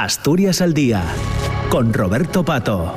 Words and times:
Asturias 0.00 0.60
al 0.60 0.74
Día, 0.74 1.02
con 1.70 1.92
Roberto 1.92 2.44
Pato. 2.44 2.94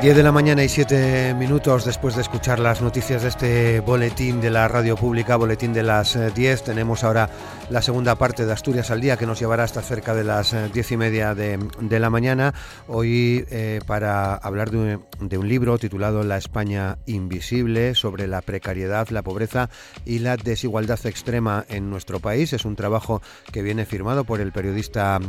10 0.00 0.16
de 0.16 0.22
la 0.22 0.30
mañana 0.30 0.62
y 0.62 0.68
7 0.68 1.34
minutos 1.34 1.84
después 1.84 2.14
de 2.14 2.22
escuchar 2.22 2.60
las 2.60 2.80
noticias 2.80 3.22
de 3.22 3.28
este 3.28 3.80
boletín 3.80 4.40
de 4.40 4.48
la 4.48 4.68
radio 4.68 4.94
pública, 4.94 5.34
boletín 5.34 5.72
de 5.72 5.82
las 5.82 6.16
10. 6.34 6.60
Eh, 6.60 6.62
tenemos 6.64 7.02
ahora 7.02 7.28
la 7.70 7.82
segunda 7.82 8.16
parte 8.16 8.46
de 8.46 8.52
Asturias 8.52 8.90
al 8.90 9.00
día 9.00 9.16
que 9.16 9.26
nos 9.26 9.38
llevará 9.38 9.64
hasta 9.64 9.82
cerca 9.82 10.14
de 10.14 10.24
las 10.24 10.54
10 10.72 10.76
eh, 10.76 10.94
y 10.94 10.96
media 10.96 11.34
de, 11.34 11.58
la 11.98 12.10
mañana. 12.10 12.54
Hoy 12.86 13.44
eh, 13.50 13.80
para 13.86 14.34
hablar 14.34 14.70
de 14.70 14.98
un, 15.36 15.48
libro 15.48 15.78
titulado 15.78 16.22
La 16.24 16.36
España 16.36 16.98
Invisible 17.06 17.94
sobre 17.94 18.26
la 18.26 18.42
precariedad, 18.42 19.08
la 19.10 19.22
pobreza 19.22 19.70
y 20.04 20.18
la 20.20 20.36
desigualdad 20.36 21.04
extrema 21.06 21.64
en 21.68 21.90
nuestro 21.90 22.20
país. 22.20 22.52
Es 22.52 22.64
un 22.64 22.76
trabajo 22.76 23.22
que 23.52 23.62
viene 23.62 23.86
firmado 23.86 24.24
por 24.24 24.40
el 24.40 24.52
periodista 24.52 25.20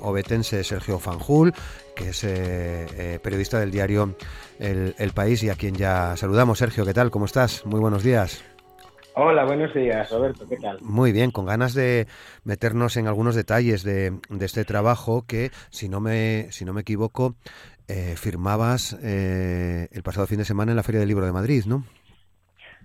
obetense 0.00 0.64
Sergio 0.64 0.98
Fanjul 0.98 1.52
que 1.94 2.10
es 2.10 2.24
eh, 2.24 2.86
eh, 2.96 3.18
periodista 3.22 3.58
del 3.58 3.70
diario 3.70 4.16
el, 4.58 5.12
País 5.12 5.42
y 5.42 5.50
a 5.50 5.54
quien 5.54 5.74
ya 5.74 6.16
saludamos. 6.16 6.58
Sergio, 6.58 6.86
¿qué 6.86 6.94
tal? 6.94 7.10
¿Cómo 7.10 7.26
estás? 7.26 7.66
Muy 7.66 7.80
buenos 7.80 8.02
días. 8.02 8.42
Hola, 9.14 9.44
buenos 9.44 9.74
días, 9.74 10.10
Roberto, 10.10 10.48
¿qué 10.48 10.56
tal? 10.56 10.78
Muy 10.80 11.12
bien, 11.12 11.30
con 11.30 11.44
ganas 11.44 11.74
de 11.74 12.06
meternos 12.44 12.96
en 12.96 13.06
algunos 13.06 13.34
detalles 13.34 13.84
de, 13.84 14.12
este 14.40 14.64
trabajo 14.64 15.24
que, 15.26 15.50
si 15.70 15.88
no 15.88 16.00
me, 16.00 16.50
si 16.50 16.64
no 16.64 16.72
me 16.72 16.80
equivoco, 16.80 17.34
eh, 17.88 18.14
firmabas 18.16 18.94
el 19.02 20.02
pasado 20.02 20.26
fin 20.26 20.38
de 20.38 20.44
semana 20.44 20.72
en 20.72 20.76
la 20.76 20.82
Feria 20.82 21.00
del 21.00 21.08
Libro 21.08 21.26
de 21.26 21.32
Madrid, 21.32 21.64
¿no? 21.66 21.84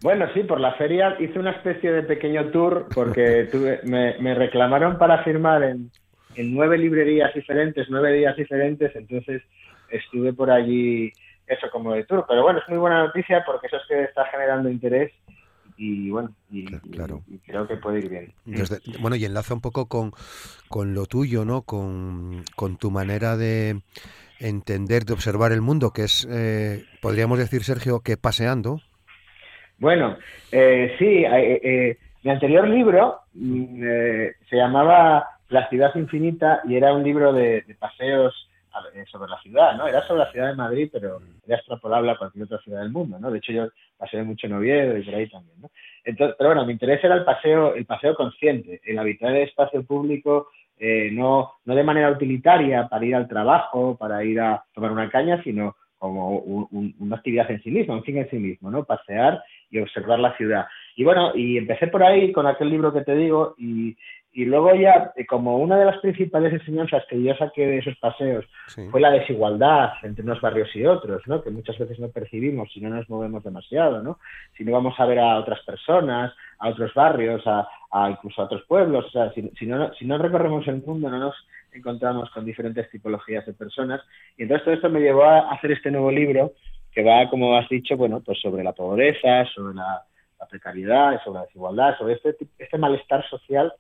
Bueno, 0.02 0.28
sí, 0.34 0.44
por 0.44 0.60
la 0.60 0.74
feria 0.74 1.16
hice 1.20 1.40
una 1.40 1.52
especie 1.52 1.92
de 1.92 2.04
pequeño 2.04 2.52
tour 2.52 2.88
porque 2.94 3.50
me 3.84 4.36
reclamaron 4.36 4.98
para 4.98 5.24
firmar 5.24 5.64
en, 5.64 5.92
en 6.38 6.54
nueve 6.54 6.78
librerías 6.78 7.34
diferentes, 7.34 7.88
nueve 7.90 8.14
días 8.14 8.36
diferentes, 8.38 8.96
entonces 8.96 9.42
estuve 9.90 10.34
por 10.34 10.52
allí 10.52 11.12
eso 11.48 11.70
como 11.72 11.94
de 11.94 12.04
tour. 12.04 12.26
Pero 12.28 12.44
bueno, 12.44 12.60
es 12.60 12.70
muy 12.70 12.78
buena 12.78 13.06
noticia 13.06 13.44
porque 13.46 13.68
eso 13.68 13.78
es 13.78 13.84
que 13.88 14.04
está 14.04 14.26
generando 14.26 14.70
interés 14.70 15.12
y 15.78 16.10
bueno, 16.10 16.32
y, 16.52 16.66
creo 17.46 17.68
que 17.68 17.78
puede 17.78 18.00
ir 18.00 18.10
bien. 18.10 18.34
bueno, 19.00 19.16
y 19.16 19.26
enlaza 19.26 19.54
un 19.54 19.62
poco 19.62 19.88
con, 19.88 20.12
con 20.70 20.94
lo 20.94 21.06
tuyo, 21.06 21.46
¿no? 21.46 21.62
Con, 21.62 22.44
tu 22.80 22.92
manera 22.92 23.38
de 23.38 23.82
entender, 24.40 25.06
de 25.06 25.14
observar 25.14 25.52
el 25.52 25.62
mundo, 25.62 25.92
que 25.92 26.04
es, 26.04 26.28
eh, 26.30 26.84
podríamos 27.02 27.38
decir, 27.40 27.64
Sergio, 27.64 28.02
que 28.02 28.18
paseando. 28.18 28.82
Bueno, 29.78 30.18
eh, 30.52 30.96
sí, 30.98 31.24
eh, 31.26 31.98
mi 32.24 32.32
anterior 32.32 32.68
libro 32.68 33.22
mm, 33.34 33.82
se 34.50 34.56
llamaba 34.56 35.38
la 35.50 35.70
ciudad 35.70 35.96
infinita 35.96 36.62
y 36.68 36.76
era 36.76 36.94
un 36.94 37.04
libro 37.04 37.34
de, 37.34 37.64
paseos 37.80 38.34
eh, 38.34 38.47
sobre 39.12 39.30
la 39.30 39.40
ciudad, 39.42 39.76
¿no? 39.78 39.88
Era 39.88 40.06
sobre 40.08 40.20
la 40.20 40.32
ciudad 40.32 40.48
de 40.48 40.56
Madrid, 40.56 40.90
pero 40.92 41.20
era 41.46 41.58
extrapolable 41.58 42.12
a 42.12 42.18
cualquier 42.18 42.46
otra 42.46 42.60
ciudad 42.60 42.82
del 42.82 42.92
mundo, 42.92 43.20
¿no? 43.20 43.32
De 43.32 43.38
hecho, 43.38 43.52
yo 43.52 43.70
pasé 43.98 44.22
mucho 44.24 44.48
en 44.48 44.54
Oviedo 44.54 44.98
y 44.98 45.04
por 45.04 45.16
ahí 45.16 45.30
también, 45.30 45.62
¿no? 45.62 45.70
Entonces, 46.04 46.36
pero 46.38 46.50
bueno, 46.50 46.66
mi 46.66 46.74
interés 46.74 47.04
era 47.04 47.16
el 47.16 47.26
paseo, 47.26 47.76
el 47.76 47.86
paseo 47.86 48.16
consciente, 48.16 48.82
el 48.86 48.98
habitar 49.00 49.36
el 49.36 49.48
espacio 49.48 49.84
público, 49.84 50.50
eh, 50.80 51.10
no, 51.12 51.54
no 51.66 51.76
de 51.76 51.84
manera 51.84 52.12
utilitaria 52.12 52.88
para 52.88 53.06
ir 53.06 53.16
al 53.16 53.28
trabajo, 53.28 53.98
para 53.98 54.24
ir 54.24 54.40
a 54.40 54.64
tomar 54.74 54.92
una 54.92 55.10
caña, 55.10 55.42
sino 55.44 55.76
como 55.98 56.38
una 56.38 57.16
actividad 57.16 57.50
en 57.50 57.62
sí 57.64 57.72
misma, 57.72 57.96
un 57.96 58.04
fin 58.04 58.18
en 58.18 58.30
sí 58.30 58.38
mismo, 58.38 58.70
¿no? 58.70 58.84
Pasear 58.84 59.44
y 59.72 59.80
observar 59.80 60.20
la 60.20 60.36
ciudad. 60.38 60.68
Y 60.96 61.04
bueno, 61.04 61.32
y 61.36 61.58
empecé 61.58 61.88
por 61.88 62.04
ahí 62.04 62.32
con 62.32 62.46
aquel 62.46 62.70
libro 62.70 62.94
que 62.94 63.02
te 63.02 63.16
digo 63.16 63.56
y, 63.58 63.98
y 64.38 64.46
luego 64.46 64.76
ya, 64.76 65.14
eh, 65.16 65.26
como 65.26 65.58
una 65.58 65.80
de 65.80 65.86
las 65.86 65.98
principales 65.98 66.54
enseñanzas 66.54 67.04
que 67.10 67.20
yo 67.20 67.34
saqué 67.34 67.66
de 67.66 67.80
esos 67.80 67.98
paseos 67.98 68.46
fue 68.92 69.02
la 69.02 69.10
desigualdad 69.10 69.94
entre 70.04 70.24
unos 70.24 70.40
barrios 70.42 70.70
y 70.76 70.86
otros, 70.86 71.24
¿no? 71.26 71.42
que 71.42 71.50
muchas 71.50 71.76
veces 71.80 71.98
no 71.98 72.10
percibimos 72.10 72.72
si 72.72 72.80
no 72.80 72.92
nos 72.92 73.10
movemos 73.10 73.44
demasiado, 73.44 74.04
¿no? 74.04 74.20
si 74.56 74.64
no 74.64 74.74
vamos 74.74 74.94
a 75.00 75.08
ver 75.08 75.18
a 75.18 75.40
otras 75.40 75.60
personas, 75.66 76.36
a 76.60 76.70
otros 76.70 76.94
barrios, 76.94 77.42
a, 77.48 77.68
incluso 78.12 78.40
a 78.40 78.46
otros 78.46 78.62
pueblos, 78.68 79.06
o 79.08 79.10
sea, 79.10 79.32
si, 79.34 79.66
no, 79.66 79.92
si 79.96 80.06
no 80.06 80.20
recorremos 80.20 80.68
el 80.68 80.84
mundo 80.84 81.10
no 81.10 81.18
nos 81.18 81.36
encontramos 81.74 82.30
con 82.30 82.46
diferentes 82.46 82.92
tipologías 82.92 83.44
de 83.44 83.54
personas. 83.54 84.02
Y 84.38 84.44
entonces 84.44 84.66
todo 84.66 84.76
esto 84.76 84.90
me 84.92 85.00
llevó 85.00 85.24
a 85.24 85.52
hacer 85.52 85.72
este 85.72 85.90
nuevo 85.90 86.12
libro 86.12 86.54
que 86.92 87.04
va, 87.04 87.28
como 87.32 87.58
has 87.58 87.68
dicho, 87.70 87.98
bueno, 87.98 88.22
pues 88.24 88.40
sobre 88.40 88.64
la 88.64 88.74
pobreza, 88.74 89.46
sobre 89.56 89.74
la, 89.74 90.04
precariedad, 90.48 91.20
sobre 91.24 91.40
la 91.40 91.46
desigualdad, 91.46 91.98
sobre 91.98 92.14
este, 92.14 92.38
este 92.60 92.78
malestar 92.78 93.28
social 93.28 93.74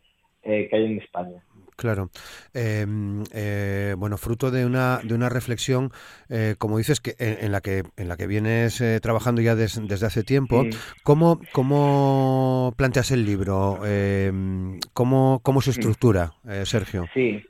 eh, 0.47 0.67
que 0.69 0.75
hay 0.77 0.85
en 0.85 0.99
España. 0.99 1.43
Claro. 1.75 2.09
Em, 2.53 3.23
eh, 3.33 3.93
bueno, 3.97 4.17
fruto 4.17 4.49
de 4.49 4.65
una, 4.65 4.99
de 5.03 5.13
una 5.13 5.29
reflexión, 5.29 5.91
eh, 6.29 6.55
como 6.57 6.77
dices, 6.77 7.01
que 7.01 7.13
en, 7.19 7.51
la 7.51 7.61
que 7.61 7.83
en 7.97 8.07
la 8.07 8.17
que 8.17 8.25
vienes 8.25 8.81
trabajando 9.01 9.41
ya 9.41 9.55
desde 9.55 10.05
hace 10.05 10.23
tiempo. 10.23 10.63
¿Cómo, 11.03 11.39
¿Cómo 11.51 12.73
planteas 12.77 13.11
el 13.11 13.25
libro? 13.25 13.85
Em, 13.85 14.79
¿cómo, 14.93 15.41
¿Cómo 15.43 15.61
se 15.61 15.71
estructura, 15.71 16.31
Sergio? 16.63 17.05
Sí. 17.13 17.45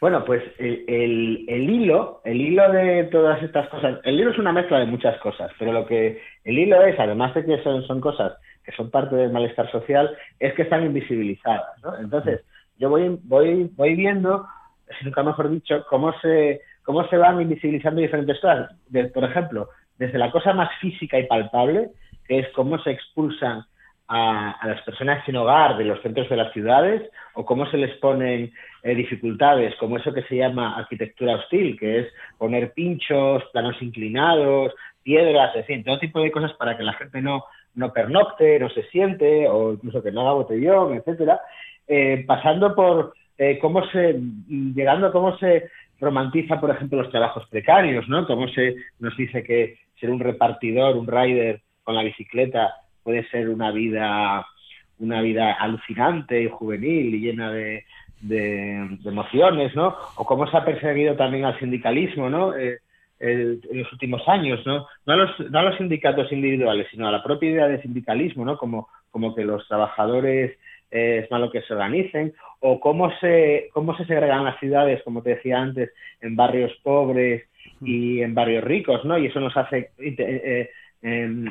Bueno, 0.00 0.24
pues 0.24 0.42
el, 0.58 1.44
el, 1.46 1.70
hilo, 1.70 2.22
el 2.24 2.40
hilo 2.40 2.72
de 2.72 3.04
todas 3.04 3.42
estas 3.42 3.68
cosas, 3.68 4.00
el 4.04 4.16
libro 4.16 4.32
es 4.32 4.38
una 4.38 4.52
mezcla 4.52 4.78
de 4.78 4.86
muchas 4.86 5.18
cosas, 5.20 5.52
pero 5.58 5.72
lo 5.72 5.86
que 5.86 6.20
el 6.44 6.58
hilo 6.58 6.82
es, 6.84 6.98
además 6.98 7.34
de 7.34 7.44
que 7.44 7.62
son, 7.62 7.86
son 7.86 8.00
cosas 8.00 8.32
que 8.64 8.72
son 8.72 8.90
parte 8.90 9.16
del 9.16 9.32
malestar 9.32 9.70
social, 9.70 10.16
es 10.38 10.54
que 10.54 10.62
están 10.62 10.84
invisibilizadas. 10.84 11.64
Entonces, 12.00 12.42
yo 12.78 12.88
voy, 12.88 13.18
voy, 13.24 13.70
voy 13.76 13.94
viendo, 13.94 14.46
si 14.98 15.04
nunca 15.04 15.22
mejor 15.22 15.50
dicho, 15.50 15.84
cómo 15.88 16.12
se, 16.20 16.62
cómo 16.82 17.06
se 17.08 17.16
van 17.16 17.40
invisibilizando 17.40 18.00
diferentes 18.00 18.40
cosas. 18.40 18.70
por 19.12 19.24
ejemplo, 19.24 19.68
desde 19.98 20.18
la 20.18 20.30
cosa 20.30 20.52
más 20.54 20.70
física 20.80 21.18
y 21.18 21.26
palpable, 21.26 21.90
que 22.26 22.38
es 22.40 22.48
cómo 22.54 22.78
se 22.82 22.90
expulsan 22.90 23.64
a, 24.10 24.66
las 24.66 24.82
personas 24.82 25.24
sin 25.24 25.36
hogar 25.36 25.76
de 25.76 25.84
los 25.84 26.02
centros 26.02 26.28
de 26.28 26.36
las 26.36 26.52
ciudades 26.52 27.08
o 27.34 27.44
cómo 27.44 27.70
se 27.70 27.76
les 27.76 27.96
ponen 27.98 28.52
eh, 28.82 28.94
dificultades, 28.94 29.74
como 29.76 29.98
eso 29.98 30.12
que 30.12 30.24
se 30.24 30.36
llama 30.36 30.76
arquitectura 30.76 31.36
hostil, 31.36 31.78
que 31.78 32.00
es 32.00 32.12
poner 32.36 32.72
pinchos, 32.72 33.44
planos 33.52 33.80
inclinados, 33.80 34.72
piedras, 35.02 35.54
en 35.56 35.64
fin, 35.64 35.84
todo 35.84 35.98
tipo 35.98 36.20
de 36.20 36.30
cosas 36.30 36.52
para 36.54 36.76
que 36.76 36.82
la 36.82 36.92
gente 36.94 37.20
no, 37.20 37.44
no 37.74 37.92
pernocte, 37.92 38.58
no 38.58 38.68
se 38.70 38.82
siente, 38.84 39.48
o 39.48 39.72
incluso 39.72 40.02
que 40.02 40.12
no 40.12 40.22
haga 40.22 40.32
botellón, 40.32 40.94
etcétera, 40.94 41.40
eh, 41.86 42.24
pasando 42.26 42.74
por 42.74 43.14
eh, 43.38 43.58
cómo 43.58 43.84
se, 43.86 44.20
llegando 44.48 45.12
cómo 45.12 45.36
se 45.38 45.70
romantiza, 46.00 46.60
por 46.60 46.70
ejemplo, 46.70 47.02
los 47.02 47.10
trabajos 47.10 47.46
precarios, 47.48 48.08
¿no? 48.08 48.26
Cómo 48.26 48.48
se 48.48 48.76
nos 48.98 49.16
dice 49.16 49.42
que 49.42 49.78
ser 49.98 50.10
un 50.10 50.20
repartidor, 50.20 50.96
un 50.96 51.06
rider 51.06 51.60
con 51.82 51.94
la 51.94 52.02
bicicleta 52.02 52.74
puede 53.02 53.28
ser 53.28 53.48
una 53.48 53.70
vida, 53.70 54.46
una 54.98 55.20
vida 55.20 55.52
alucinante 55.52 56.42
y 56.42 56.48
juvenil 56.48 57.14
y 57.14 57.20
llena 57.20 57.50
de, 57.50 57.84
de, 58.20 58.98
emociones, 59.04 59.74
¿no? 59.74 59.96
O 60.16 60.24
cómo 60.24 60.46
se 60.46 60.56
ha 60.56 60.64
perseguido 60.64 61.16
también 61.16 61.44
al 61.44 61.58
sindicalismo, 61.58 62.28
¿no? 62.28 62.54
Eh, 62.56 62.78
en 63.20 63.60
los 63.72 63.92
últimos 63.92 64.26
años, 64.26 64.64
¿no? 64.66 64.86
No 65.06 65.12
a, 65.12 65.16
los, 65.16 65.50
no 65.50 65.58
a 65.58 65.62
los 65.62 65.76
sindicatos 65.76 66.32
individuales, 66.32 66.86
sino 66.90 67.06
a 67.06 67.12
la 67.12 67.22
propia 67.22 67.50
idea 67.50 67.68
de 67.68 67.82
sindicalismo, 67.82 68.44
¿no? 68.44 68.56
Como, 68.56 68.88
como 69.10 69.34
que 69.34 69.44
los 69.44 69.66
trabajadores 69.68 70.58
eh, 70.90 71.20
es 71.22 71.30
malo 71.30 71.50
que 71.50 71.62
se 71.62 71.74
organicen, 71.74 72.32
o 72.60 72.80
cómo 72.80 73.12
se, 73.20 73.68
cómo 73.72 73.96
se 73.96 74.06
segregan 74.06 74.44
las 74.44 74.58
ciudades, 74.58 75.02
como 75.02 75.22
te 75.22 75.30
decía 75.36 75.60
antes, 75.60 75.92
en 76.20 76.34
barrios 76.34 76.72
pobres 76.82 77.44
y 77.82 78.22
en 78.22 78.34
barrios 78.34 78.64
ricos, 78.64 79.04
¿no? 79.04 79.18
Y 79.18 79.26
eso 79.26 79.38
nos 79.38 79.56
hace 79.56 79.90
eh, 79.98 80.70
eh, 81.02 81.44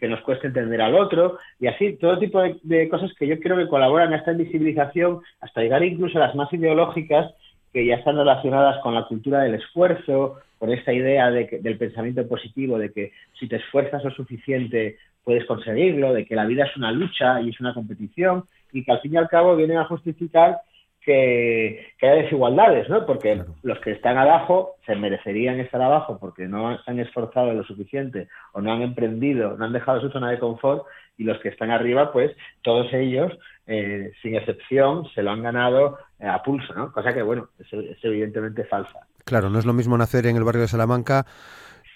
que 0.00 0.08
nos 0.08 0.20
cueste 0.22 0.46
entender 0.46 0.80
al 0.80 0.94
otro, 0.94 1.38
y 1.60 1.66
así, 1.66 1.92
todo 1.94 2.18
tipo 2.18 2.40
de, 2.40 2.56
de 2.62 2.88
cosas 2.88 3.12
que 3.18 3.26
yo 3.26 3.38
creo 3.38 3.56
que 3.58 3.68
colaboran 3.68 4.12
a 4.14 4.16
esta 4.16 4.32
invisibilización, 4.32 5.20
hasta 5.40 5.60
llegar 5.60 5.84
incluso 5.84 6.18
a 6.18 6.26
las 6.26 6.34
más 6.34 6.52
ideológicas, 6.52 7.32
que 7.72 7.86
ya 7.86 7.96
están 7.96 8.16
relacionadas 8.16 8.80
con 8.82 8.94
la 8.94 9.04
cultura 9.04 9.40
del 9.40 9.54
esfuerzo, 9.54 10.38
con 10.58 10.70
esta 10.70 10.92
idea 10.92 11.30
de 11.30 11.46
que, 11.46 11.58
del 11.58 11.78
pensamiento 11.78 12.26
positivo, 12.28 12.78
de 12.78 12.92
que 12.92 13.12
si 13.38 13.48
te 13.48 13.56
esfuerzas 13.56 14.04
lo 14.04 14.10
suficiente 14.10 14.98
puedes 15.24 15.44
conseguirlo, 15.46 16.12
de 16.12 16.26
que 16.26 16.34
la 16.34 16.44
vida 16.44 16.64
es 16.64 16.76
una 16.76 16.92
lucha 16.92 17.40
y 17.40 17.50
es 17.50 17.60
una 17.60 17.74
competición, 17.74 18.44
y 18.72 18.84
que 18.84 18.92
al 18.92 19.00
fin 19.00 19.14
y 19.14 19.16
al 19.16 19.28
cabo 19.28 19.56
vienen 19.56 19.78
a 19.78 19.84
justificar 19.84 20.60
que, 21.00 21.86
que 21.98 22.06
haya 22.06 22.22
desigualdades, 22.22 22.88
¿no? 22.88 23.04
Porque 23.06 23.42
los 23.62 23.78
que 23.80 23.92
están 23.92 24.18
abajo 24.18 24.76
se 24.86 24.94
merecerían 24.94 25.58
estar 25.58 25.82
abajo 25.82 26.18
porque 26.20 26.46
no 26.46 26.80
se 26.82 26.90
han 26.90 27.00
esforzado 27.00 27.52
lo 27.52 27.64
suficiente 27.64 28.28
o 28.52 28.60
no 28.60 28.72
han 28.72 28.82
emprendido, 28.82 29.56
no 29.56 29.64
han 29.64 29.72
dejado 29.72 30.00
su 30.00 30.10
zona 30.10 30.30
de 30.30 30.38
confort 30.38 30.84
y 31.16 31.24
los 31.24 31.38
que 31.40 31.48
están 31.48 31.70
arriba, 31.70 32.12
pues 32.12 32.32
todos 32.62 32.92
ellos, 32.92 33.32
eh, 33.66 34.12
sin 34.22 34.34
excepción, 34.34 35.08
se 35.14 35.22
lo 35.22 35.30
han 35.30 35.42
ganado 35.42 35.98
eh, 36.18 36.26
a 36.26 36.42
pulso, 36.42 36.74
¿no? 36.74 36.92
Cosa 36.92 37.12
que, 37.12 37.22
bueno, 37.22 37.48
es, 37.58 37.68
evidentemente 38.02 38.64
falsa. 38.64 39.06
Claro, 39.24 39.50
no 39.50 39.58
es 39.58 39.66
lo 39.66 39.72
mismo 39.72 39.96
nacer 39.96 40.26
en 40.26 40.36
el 40.36 40.44
barrio 40.44 40.62
de 40.62 40.68
Salamanca 40.68 41.26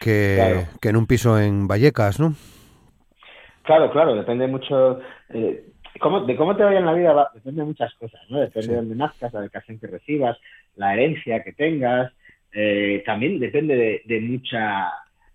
que, 0.01 0.67
que 0.81 0.89
en 0.89 0.97
un 0.97 1.07
piso 1.07 1.39
en 1.39 1.67
Vallecas, 1.67 2.21
¿no? 2.21 2.35
Claro, 3.67 3.91
claro, 3.91 4.15
depende 4.15 4.47
mucho 4.47 5.01
eh, 5.31 5.65
cómo, 5.99 6.21
de 6.21 6.37
cómo 6.37 6.57
te 6.57 6.63
vaya 6.63 6.79
en 6.79 6.87
la 6.87 6.93
vida, 6.93 7.31
depende 7.35 7.63
de 7.63 7.67
muchas 7.67 7.93
cosas, 7.95 8.21
¿no? 8.29 8.41
Depende 8.41 8.69
de 8.69 8.77
dónde 8.77 8.95
nazcas, 8.95 9.33
la 9.33 9.41
educación 9.41 9.81
que 9.81 9.89
recibas, 9.89 10.39
la 10.77 10.95
herencia 10.95 11.43
que 11.43 11.53
tengas, 11.53 12.13
eh, 12.53 13.03
también 13.05 13.41
depende 13.41 14.03
de, 14.05 14.21
mucha, 14.21 14.93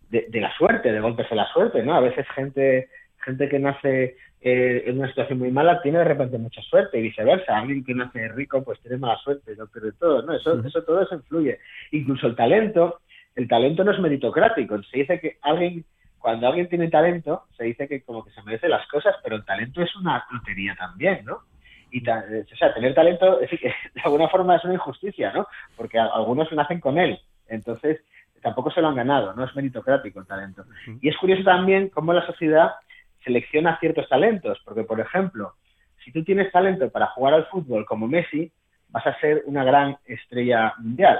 de, 0.10 0.42
la 0.42 0.52
suerte, 0.56 0.92
de 0.92 1.02
golpes 1.02 1.30
de 1.30 1.36
la 1.36 1.48
suerte, 1.52 1.84
¿no? 1.84 1.94
A 1.94 2.00
veces 2.00 2.26
gente, 2.34 2.90
gente 3.24 3.50
que 3.50 3.60
nace 3.60 4.18
eh, 4.42 4.84
en 4.86 4.98
una 4.98 5.08
situación 5.08 5.40
muy 5.40 5.52
mala 5.52 5.82
tiene 5.82 6.00
de 6.00 6.06
repente 6.06 6.38
mucha 6.38 6.62
suerte 6.62 7.00
y 7.00 7.04
viceversa. 7.04 7.58
Alguien 7.58 7.84
que 7.84 7.94
nace 7.94 8.28
rico 8.30 8.64
pues 8.64 8.80
tiene 8.82 8.98
mala 8.98 9.18
suerte, 9.18 9.56
lo 9.56 9.68
pierde 9.68 9.94
todo, 9.94 10.22
¿no? 10.24 10.34
Eso, 10.34 10.60
eso 10.66 10.84
todo 10.84 11.02
eso 11.02 11.16
influye. 11.16 11.60
Incluso 11.92 12.28
el 12.28 12.36
talento, 12.36 13.02
el 13.36 13.48
talento 13.48 13.84
no 13.84 13.92
es 13.92 14.00
meritocrático. 14.00 14.82
Se 14.84 15.00
dice 15.00 15.20
que 15.20 15.38
alguien 15.42 15.86
cuando 16.22 16.48
alguien 16.48 16.70
tiene 16.70 16.88
talento, 16.90 17.46
se 17.58 17.66
dice 17.66 17.88
que 17.88 18.04
como 18.04 18.24
que 18.24 18.32
se 18.32 18.44
merece 18.44 18.70
las 18.70 18.88
cosas, 18.88 19.16
pero 19.24 19.36
el 19.36 19.44
talento 19.44 19.82
es 19.82 19.94
una 19.96 20.24
lotería 20.32 20.76
también, 20.76 21.26
¿no? 21.26 21.40
Y 21.90 22.08
o 22.08 22.56
sea, 22.58 22.74
tener 22.74 22.94
talento, 22.94 23.42
es 23.42 23.50
decir, 23.50 23.72
de 23.96 24.02
alguna 24.02 24.30
forma 24.30 24.56
es 24.56 24.64
una 24.64 24.76
injusticia, 24.76 25.34
¿no? 25.34 25.48
Porque 25.76 26.00
algunos 26.00 26.52
nacen 26.52 26.80
con 26.80 26.98
él, 27.00 27.20
entonces 27.48 28.02
tampoco 28.42 28.72
se 28.72 28.82
lo 28.82 28.88
han 28.88 28.96
ganado, 28.96 29.34
no 29.34 29.44
es 29.44 29.56
meritocrático 29.56 30.20
el 30.20 30.28
talento. 30.28 30.64
Y 31.02 31.10
es 31.10 31.18
curioso 31.18 31.44
también 31.44 31.90
cómo 31.90 32.14
la 32.14 32.26
sociedad 32.26 32.72
selecciona 33.24 33.80
ciertos 33.80 34.08
talentos, 34.10 34.60
porque 34.66 34.84
por 34.84 35.00
ejemplo, 35.00 35.54
si 36.04 36.12
tú 36.12 36.24
tienes 36.24 36.52
talento 36.52 36.90
para 36.90 37.08
jugar 37.08 37.34
al 37.34 37.46
fútbol 37.48 37.86
como 37.86 38.08
Messi, 38.08 38.52
vas 38.90 39.06
a 39.08 39.20
ser 39.20 39.44
una 39.46 39.64
gran 39.64 39.98
estrella 40.06 40.74
mundial. 40.80 41.20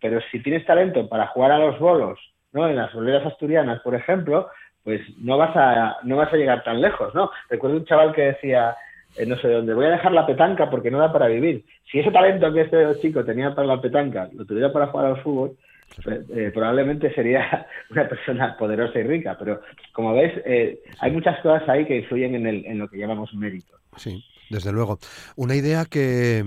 Pero 0.00 0.20
si 0.30 0.42
tienes 0.42 0.64
talento 0.64 1.08
para 1.08 1.26
jugar 1.28 1.52
a 1.52 1.58
los 1.58 1.78
bolos 1.78 2.18
¿no? 2.52 2.68
En 2.68 2.76
las 2.76 2.92
boleras 2.92 3.26
asturianas, 3.26 3.80
por 3.80 3.94
ejemplo, 3.94 4.48
pues 4.82 5.00
no 5.18 5.36
vas 5.36 5.56
a, 5.56 5.98
no 6.02 6.16
vas 6.16 6.32
a 6.32 6.36
llegar 6.36 6.64
tan 6.64 6.80
lejos, 6.80 7.14
¿no? 7.14 7.30
Recuerdo 7.48 7.76
un 7.76 7.84
chaval 7.84 8.12
que 8.12 8.22
decía, 8.22 8.76
eh, 9.16 9.26
no 9.26 9.36
sé 9.36 9.48
dónde, 9.48 9.74
voy 9.74 9.86
a 9.86 9.90
dejar 9.90 10.12
la 10.12 10.26
petanca 10.26 10.70
porque 10.70 10.90
no 10.90 10.98
da 10.98 11.12
para 11.12 11.28
vivir. 11.28 11.64
Si 11.90 12.00
ese 12.00 12.10
talento 12.10 12.52
que 12.52 12.62
este 12.62 13.00
chico 13.00 13.24
tenía 13.24 13.54
para 13.54 13.66
la 13.66 13.80
petanca 13.80 14.28
lo 14.32 14.44
tuviera 14.44 14.72
para 14.72 14.88
jugar 14.88 15.06
al 15.06 15.22
fútbol, 15.22 15.56
pues, 16.02 16.28
eh, 16.30 16.50
probablemente 16.52 17.12
sería 17.14 17.66
una 17.90 18.08
persona 18.08 18.56
poderosa 18.56 18.98
y 18.98 19.02
rica. 19.02 19.36
Pero 19.38 19.60
como 19.92 20.14
ves, 20.14 20.40
eh, 20.44 20.80
hay 21.00 21.10
muchas 21.12 21.38
cosas 21.40 21.68
ahí 21.68 21.86
que 21.86 21.98
influyen 21.98 22.34
en, 22.34 22.46
el, 22.46 22.66
en 22.66 22.78
lo 22.78 22.88
que 22.88 22.98
llamamos 22.98 23.32
mérito. 23.34 23.78
Sí, 23.96 24.24
desde 24.50 24.72
luego. 24.72 24.98
Una 25.36 25.54
idea 25.54 25.84
que 25.84 26.44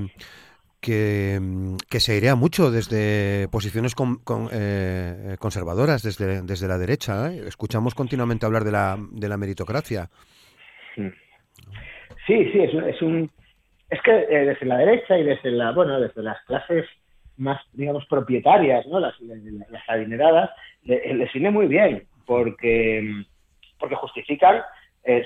Mm, 0.85 1.77
que, 1.89 1.99
se 1.99 2.17
iría 2.17 2.35
mucho 2.35 2.69
desde 2.71 3.47
posiciones 3.49 3.93
eh, 4.51 5.35
conservadoras, 5.39 6.03
desde, 6.03 6.41
desde 6.41 6.67
la 6.67 6.77
derecha. 6.77 7.31
¿eh? 7.31 7.43
Escuchamos 7.47 7.95
continuamente 7.95 8.45
hablar 8.45 8.63
de 8.63 8.71
la, 8.71 8.97
de 9.11 9.29
la 9.29 9.37
meritocracia. 9.37 10.09
Sí, 10.95 12.51
sí, 12.51 12.59
es, 12.59 12.73
es 12.73 13.01
un... 13.01 13.29
Es 13.89 14.01
que 14.01 14.11
eh, 14.11 14.45
desde 14.45 14.65
la 14.65 14.77
derecha 14.77 15.17
y 15.17 15.23
desde 15.23 15.51
la, 15.51 15.71
bueno, 15.71 15.99
desde 15.99 16.23
las 16.23 16.41
clases 16.45 16.85
más, 17.37 17.61
digamos, 17.73 18.05
propietarias, 18.05 18.85
¿no? 18.87 18.99
Las, 18.99 19.19
las 19.19 19.89
adineradas, 19.89 20.49
les 20.83 21.31
viene 21.33 21.51
muy 21.51 21.67
bien, 21.67 22.03
porque, 22.25 23.23
porque 23.79 23.95
justifican 23.95 24.61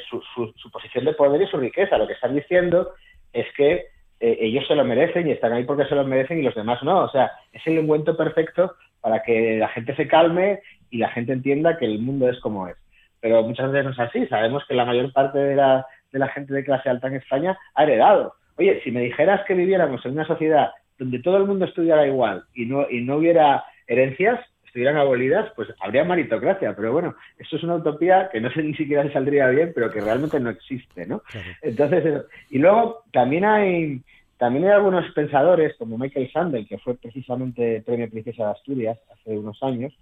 su, 0.09 0.21
su, 0.33 0.53
su 0.55 0.71
posición 0.71 1.05
de 1.05 1.13
poder 1.13 1.41
y 1.41 1.47
su 1.47 1.57
riqueza. 1.57 1.97
Lo 1.97 2.07
que 2.07 2.13
están 2.13 2.35
diciendo 2.35 2.93
es 3.33 3.45
que 3.55 3.87
eh, 4.19 4.37
ellos 4.41 4.65
se 4.67 4.75
lo 4.75 4.83
merecen 4.83 5.27
y 5.27 5.31
están 5.31 5.53
ahí 5.53 5.63
porque 5.63 5.85
se 5.85 5.95
lo 5.95 6.03
merecen 6.03 6.39
y 6.39 6.43
los 6.43 6.55
demás 6.55 6.81
no. 6.83 7.03
O 7.03 7.09
sea, 7.09 7.31
es 7.53 7.65
el 7.67 7.77
encuentro 7.77 8.17
perfecto 8.17 8.75
para 9.01 9.21
que 9.21 9.57
la 9.57 9.67
gente 9.69 9.95
se 9.95 10.07
calme 10.07 10.61
y 10.89 10.97
la 10.97 11.09
gente 11.09 11.33
entienda 11.33 11.77
que 11.77 11.85
el 11.85 11.99
mundo 11.99 12.29
es 12.29 12.39
como 12.39 12.67
es. 12.67 12.75
Pero 13.19 13.43
muchas 13.43 13.71
veces 13.71 13.85
no 13.85 13.91
es 13.91 13.99
así. 13.99 14.25
Sabemos 14.27 14.63
que 14.67 14.73
la 14.73 14.85
mayor 14.85 15.11
parte 15.13 15.37
de 15.37 15.55
la, 15.55 15.85
de 16.11 16.19
la 16.19 16.29
gente 16.29 16.53
de 16.53 16.63
clase 16.63 16.89
alta 16.89 17.07
en 17.07 17.15
España 17.15 17.57
ha 17.75 17.83
heredado. 17.83 18.33
Oye, 18.57 18.81
si 18.83 18.91
me 18.91 19.01
dijeras 19.01 19.45
que 19.45 19.53
viviéramos 19.53 20.03
en 20.05 20.13
una 20.13 20.25
sociedad 20.25 20.71
donde 20.97 21.19
todo 21.19 21.37
el 21.37 21.45
mundo 21.45 21.65
estudiara 21.65 22.07
igual 22.07 22.43
y 22.53 22.65
no, 22.65 22.89
y 22.89 23.01
no 23.01 23.17
hubiera 23.17 23.63
herencias, 23.87 24.39
estuvieran 24.65 24.97
abolidas, 24.97 25.51
pues 25.55 25.69
habría 25.79 26.03
meritocracia. 26.03 26.75
Pero 26.75 26.91
bueno, 26.93 27.15
esto 27.39 27.55
es 27.55 27.63
una 27.63 27.75
utopía 27.75 28.29
que 28.31 28.39
no 28.39 28.51
sé 28.51 28.61
ni 28.63 28.75
siquiera 28.75 29.03
si 29.03 29.09
saldría 29.09 29.47
bien, 29.47 29.71
pero 29.73 29.91
que 29.91 30.01
realmente 30.01 30.39
no 30.39 30.49
existe, 30.49 31.05
¿no? 31.05 31.23
Entonces, 31.61 32.05
eh, 32.05 32.21
y 32.51 32.59
luego 32.59 33.03
también 33.11 33.45
hay, 33.45 34.01
también 34.37 34.65
hay 34.65 34.71
algunos 34.71 35.09
pensadores, 35.13 35.75
como 35.77 35.97
Michael 35.97 36.31
Sandel, 36.31 36.67
que 36.67 36.77
fue 36.77 36.95
precisamente 36.95 37.81
premio 37.85 38.09
Princesa 38.09 38.45
de 38.45 38.51
Asturias 38.51 38.99
hace 39.11 39.37
unos 39.37 39.61
años, 39.63 39.97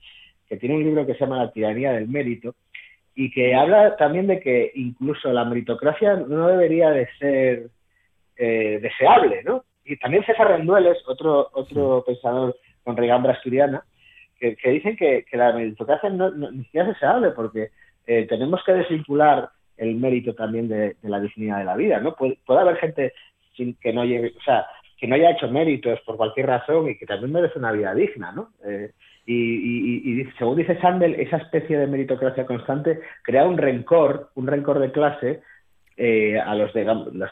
que 0.50 0.58
tiene 0.58 0.76
un 0.76 0.84
libro 0.84 1.06
que 1.06 1.14
se 1.14 1.20
llama 1.20 1.44
La 1.44 1.52
tiranía 1.52 1.94
del 1.94 2.08
mérito, 2.08 2.56
y 3.16 3.32
que 3.32 3.56
habla 3.56 3.96
también 3.96 4.28
de 4.28 4.42
que 4.42 4.74
incluso 4.76 5.32
la 5.32 5.46
meritocracia 5.46 6.16
no 6.16 6.50
debería 6.50 6.90
de 6.90 7.08
ser 7.18 7.70
eh, 8.36 8.80
deseable, 8.82 9.42
¿no? 9.44 9.64
Y 9.86 9.98
también 9.98 10.26
César 10.26 10.48
Rendueles, 10.48 10.98
otro, 11.08 11.50
otro 11.54 12.04
pensador 12.06 12.58
con 12.84 12.98
regambra 12.98 13.34
asturiana, 13.34 13.84
que, 14.40 14.70
dicen 14.70 14.96
que, 14.98 15.26
la 15.32 15.54
meritocracia 15.54 16.10
no, 16.10 16.30
ni 16.32 16.64
siquiera 16.66 16.88
es 16.88 16.94
deseable 16.94 17.32
porque 17.32 17.70
eh, 18.06 18.26
tenemos 18.28 18.62
que 18.66 18.74
desvincular 18.74 19.50
el 19.78 19.96
mérito 19.96 20.34
también 20.34 20.68
de, 20.68 20.96
la 21.04 21.20
dignidad 21.20 21.60
de 21.60 21.66
la 21.66 21.76
vida, 21.76 22.00
¿no? 22.00 22.16
Puede, 22.16 22.38
haber 22.48 22.78
gente 22.78 23.14
sin 23.56 23.76
que 23.76 23.94
no 23.94 24.06
llegue, 24.06 24.34
o 24.38 24.42
sea, 24.44 24.66
que 24.98 25.08
no 25.08 25.16
haya 25.16 25.32
hecho 25.32 25.50
méritos 25.50 26.00
por 26.02 26.18
cualquier 26.18 26.48
razón 26.48 26.90
y 26.90 26.98
que 26.98 27.06
también 27.06 27.32
merece 27.32 27.60
una 27.60 27.72
vida 27.72 27.94
digna, 27.94 28.32
¿no? 28.32 28.50
Eh, 28.66 28.92
y, 29.28 30.24
según 30.38 30.58
dice 30.58 30.80
Sandel, 30.80 31.16
esa 31.16 31.38
especie 31.38 31.78
de 31.78 31.88
meritocracia 31.88 32.46
constante 32.46 33.00
crea 33.24 33.46
un 33.46 33.58
rencor, 33.58 34.30
un 34.36 34.46
rencor 34.46 34.80
de 34.80 34.92
clase 34.92 35.42
eh, 35.98 36.40
a 36.40 36.56
los, 36.56 36.74
de, 36.74 36.82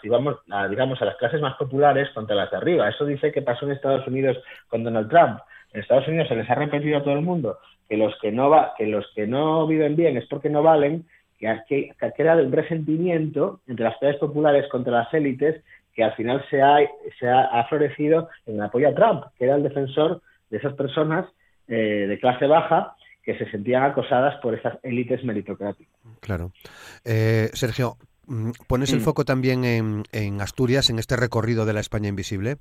digamos, 0.01 0.37
a, 0.49 0.67
digamos, 0.67 1.01
a 1.01 1.05
las 1.05 1.17
clases 1.17 1.41
más 1.41 1.55
populares 1.57 2.09
contra 2.13 2.35
las 2.35 2.51
de 2.51 2.57
arriba. 2.57 2.89
Eso 2.89 3.05
dice 3.05 3.31
que 3.31 3.41
pasó 3.41 3.65
en 3.65 3.73
Estados 3.73 4.07
Unidos 4.07 4.37
con 4.69 4.83
Donald 4.83 5.09
Trump 5.09 5.39
en 5.73 5.81
Estados 5.81 6.07
Unidos 6.07 6.27
se 6.27 6.35
les 6.35 6.49
ha 6.49 6.55
repetido 6.55 6.97
a 6.97 7.03
todo 7.03 7.15
el 7.15 7.21
mundo 7.21 7.57
que 7.89 7.97
los 7.97 8.13
que 8.21 8.31
no 8.31 8.49
va, 8.49 8.73
que 8.77 8.85
los 8.85 9.05
que 9.15 9.27
no 9.27 9.67
viven 9.67 9.95
bien 9.95 10.17
es 10.17 10.25
porque 10.27 10.49
no 10.49 10.63
valen, 10.63 11.05
que 11.37 11.47
ha, 11.47 12.11
creado 12.15 12.43
un 12.43 12.51
resentimiento 12.51 13.59
entre 13.67 13.85
las 13.85 13.97
clases 13.97 14.19
populares 14.19 14.69
contra 14.69 14.93
las 14.93 15.13
élites 15.13 15.61
que 15.93 16.03
al 16.03 16.13
final 16.13 16.43
se 16.49 16.61
ha, 16.61 16.77
se 17.19 17.27
ha, 17.27 17.63
florecido 17.67 18.29
en 18.45 18.55
el 18.55 18.61
apoyo 18.61 18.87
a 18.87 18.95
Trump, 18.95 19.25
que 19.37 19.45
era 19.45 19.55
el 19.55 19.63
defensor 19.63 20.21
de 20.49 20.57
esas 20.57 20.73
personas 20.73 21.27
eh, 21.67 22.05
de 22.07 22.19
clase 22.19 22.47
baja 22.47 22.95
que 23.23 23.37
se 23.37 23.49
sentían 23.51 23.83
acosadas 23.83 24.35
por 24.41 24.53
esas 24.53 24.77
élites 24.83 25.23
meritocráticas. 25.23 25.93
Claro. 26.19 26.51
Eh, 27.05 27.49
Sergio, 27.53 27.97
¿pones 28.67 28.91
el 28.93 28.99
mm. 28.99 29.03
foco 29.03 29.25
también 29.25 29.65
en, 29.65 30.03
en 30.11 30.41
Asturias, 30.41 30.89
en 30.89 30.99
este 30.99 31.15
recorrido 31.15 31.65
de 31.65 31.73
la 31.73 31.79
España 31.79 32.09
invisible? 32.09 32.57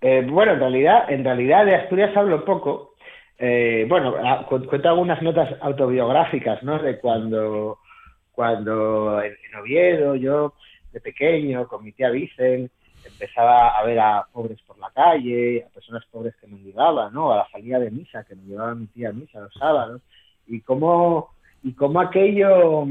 Eh, 0.00 0.26
bueno, 0.28 0.52
en 0.52 0.60
realidad, 0.60 1.10
en 1.10 1.24
realidad 1.24 1.66
de 1.66 1.74
Asturias 1.74 2.16
hablo 2.16 2.44
poco. 2.44 2.94
Eh, 3.38 3.86
bueno, 3.88 4.14
cuento 4.48 4.88
algunas 4.88 5.22
notas 5.22 5.56
autobiográficas, 5.60 6.62
¿no? 6.62 6.78
De 6.78 6.98
cuando, 6.98 7.78
cuando 8.32 9.22
en, 9.22 9.34
Oviedo, 9.60 10.14
yo 10.14 10.54
de 10.92 11.00
pequeño, 11.00 11.66
con 11.68 11.84
mi 11.84 11.92
tía 11.92 12.10
Vicen, 12.10 12.70
empezaba 13.04 13.78
a 13.78 13.84
ver 13.84 13.98
a 13.98 14.26
pobres 14.32 14.60
por 14.62 14.78
la 14.78 14.90
calle, 14.90 15.64
a 15.64 15.72
personas 15.72 16.04
pobres 16.10 16.34
que 16.36 16.46
mendigaban, 16.46 17.12
¿no? 17.12 17.32
A 17.32 17.38
la 17.38 17.48
salida 17.50 17.78
de 17.78 17.90
misa, 17.90 18.24
que 18.24 18.34
me 18.34 18.44
llevaba 18.44 18.74
mi 18.74 18.86
tía 18.88 19.10
a 19.10 19.12
misa 19.12 19.40
los 19.40 19.54
sábados, 19.54 20.02
y 20.46 20.60
cómo, 20.60 21.30
y 21.62 21.72
cómo 21.72 22.00
aquello 22.00 22.86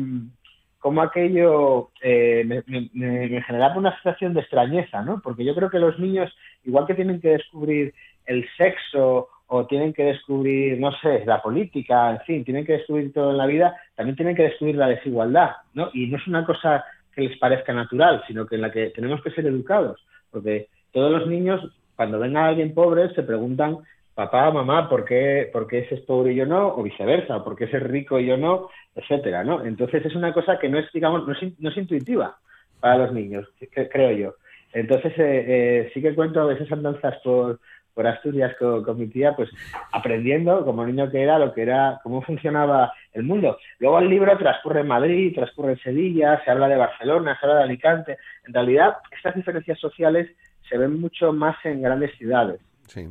como 0.79 1.01
aquello 1.01 1.89
eh, 2.01 2.43
me, 2.45 2.63
me, 2.93 3.41
generaba 3.41 3.77
una 3.77 3.93
sensación 3.95 4.33
de 4.33 4.41
extrañeza, 4.41 5.01
¿no? 5.01 5.21
Porque 5.21 5.43
yo 5.43 5.53
creo 5.53 5.69
que 5.69 5.79
los 5.79 5.99
niños, 5.99 6.33
igual 6.63 6.87
que 6.87 6.95
tienen 6.95 7.19
que 7.19 7.29
descubrir 7.29 7.93
el 8.25 8.47
sexo 8.57 9.27
o 9.47 9.65
tienen 9.65 9.93
que 9.93 10.03
descubrir, 10.03 10.79
no 10.79 10.91
sé, 10.99 11.25
la 11.25 11.41
política, 11.41 12.11
en 12.11 12.19
fin, 12.21 12.45
tienen 12.45 12.65
que 12.65 12.73
descubrir 12.73 13.11
todo 13.11 13.31
en 13.31 13.37
la 13.37 13.47
vida, 13.47 13.75
también 13.95 14.15
tienen 14.15 14.35
que 14.35 14.43
descubrir 14.43 14.75
la 14.75 14.87
desigualdad, 14.87 15.51
¿no? 15.73 15.89
Y 15.93 16.07
no 16.07 16.17
es 16.17 16.27
una 16.27 16.45
cosa 16.45 16.85
que 17.13 17.21
les 17.21 17.37
parezca 17.39 17.73
natural, 17.73 18.23
sino 18.27 18.45
que 18.45 18.55
en 18.55 18.61
la 18.61 18.71
que 18.71 18.91
tenemos 18.91 19.21
que 19.21 19.31
ser 19.31 19.47
educados, 19.47 19.99
porque 20.31 20.67
todos 20.93 21.11
los 21.11 21.27
niños, 21.27 21.61
cuando 21.95 22.19
ven 22.19 22.37
a 22.37 22.47
alguien 22.47 22.73
pobre, 22.73 23.13
se 23.15 23.23
preguntan 23.23 23.79
papá, 24.19 24.51
mamá, 24.51 24.89
¿por 24.89 25.05
qué, 25.05 25.49
¿por 25.53 25.65
qué 25.65 25.79
ese 25.79 25.95
es 25.95 26.01
pobre 26.01 26.33
y 26.33 26.35
yo 26.35 26.45
no? 26.45 26.75
O 26.75 26.83
viceversa, 26.83 27.41
¿por 27.41 27.55
qué 27.55 27.63
ese 27.63 27.77
es 27.77 27.83
rico 27.83 28.19
y 28.19 28.25
yo 28.25 28.35
no? 28.35 28.67
Etcétera, 28.93 29.45
¿no? 29.45 29.63
Entonces 29.63 30.05
es 30.05 30.13
una 30.13 30.33
cosa 30.33 30.59
que 30.59 30.67
no 30.67 30.77
es, 30.77 30.91
digamos, 30.91 31.25
no 31.25 31.31
es, 31.69 31.77
intuitiva 31.77 32.37
para 32.81 32.97
los 32.97 33.13
niños, 33.13 33.47
creo 33.71 34.11
yo. 34.11 34.33
Entonces 34.73 35.13
eh, 35.17 35.45
eh, 35.47 35.91
sí 35.93 36.01
que 36.01 36.13
cuento 36.13 36.45
veces 36.45 36.69
andanzas 36.69 37.15
por, 37.23 37.61
por 37.93 38.07
Asturias 38.07 38.53
con, 38.59 38.99
mi 38.99 39.07
tía, 39.07 39.37
pues 39.37 39.49
aprendiendo 39.93 40.65
como 40.65 40.85
niño 40.85 41.09
que 41.09 41.23
era 41.23 41.39
lo 41.39 41.53
que 41.53 41.61
era, 41.61 42.01
cómo 42.03 42.21
funcionaba 42.21 42.91
el 43.13 43.23
mundo. 43.23 43.57
Luego 43.79 43.99
el 43.99 44.09
libro 44.09 44.37
transcurre 44.37 44.81
en 44.81 44.87
Madrid, 44.87 45.33
transcurre 45.33 45.71
en 45.71 45.79
Sevilla, 45.79 46.43
se 46.43 46.51
habla 46.51 46.67
de 46.67 46.75
Barcelona, 46.75 47.37
se 47.39 47.45
habla 47.45 47.59
de 47.59 47.63
Alicante. 47.63 48.17
En 48.45 48.53
realidad, 48.53 48.97
estas 49.15 49.33
diferencias 49.33 49.79
sociales 49.79 50.29
se 50.67 50.77
ven 50.77 50.99
mucho 50.99 51.31
más 51.31 51.55
en 51.63 51.81
grandes 51.81 52.13
ciudades 52.17 52.59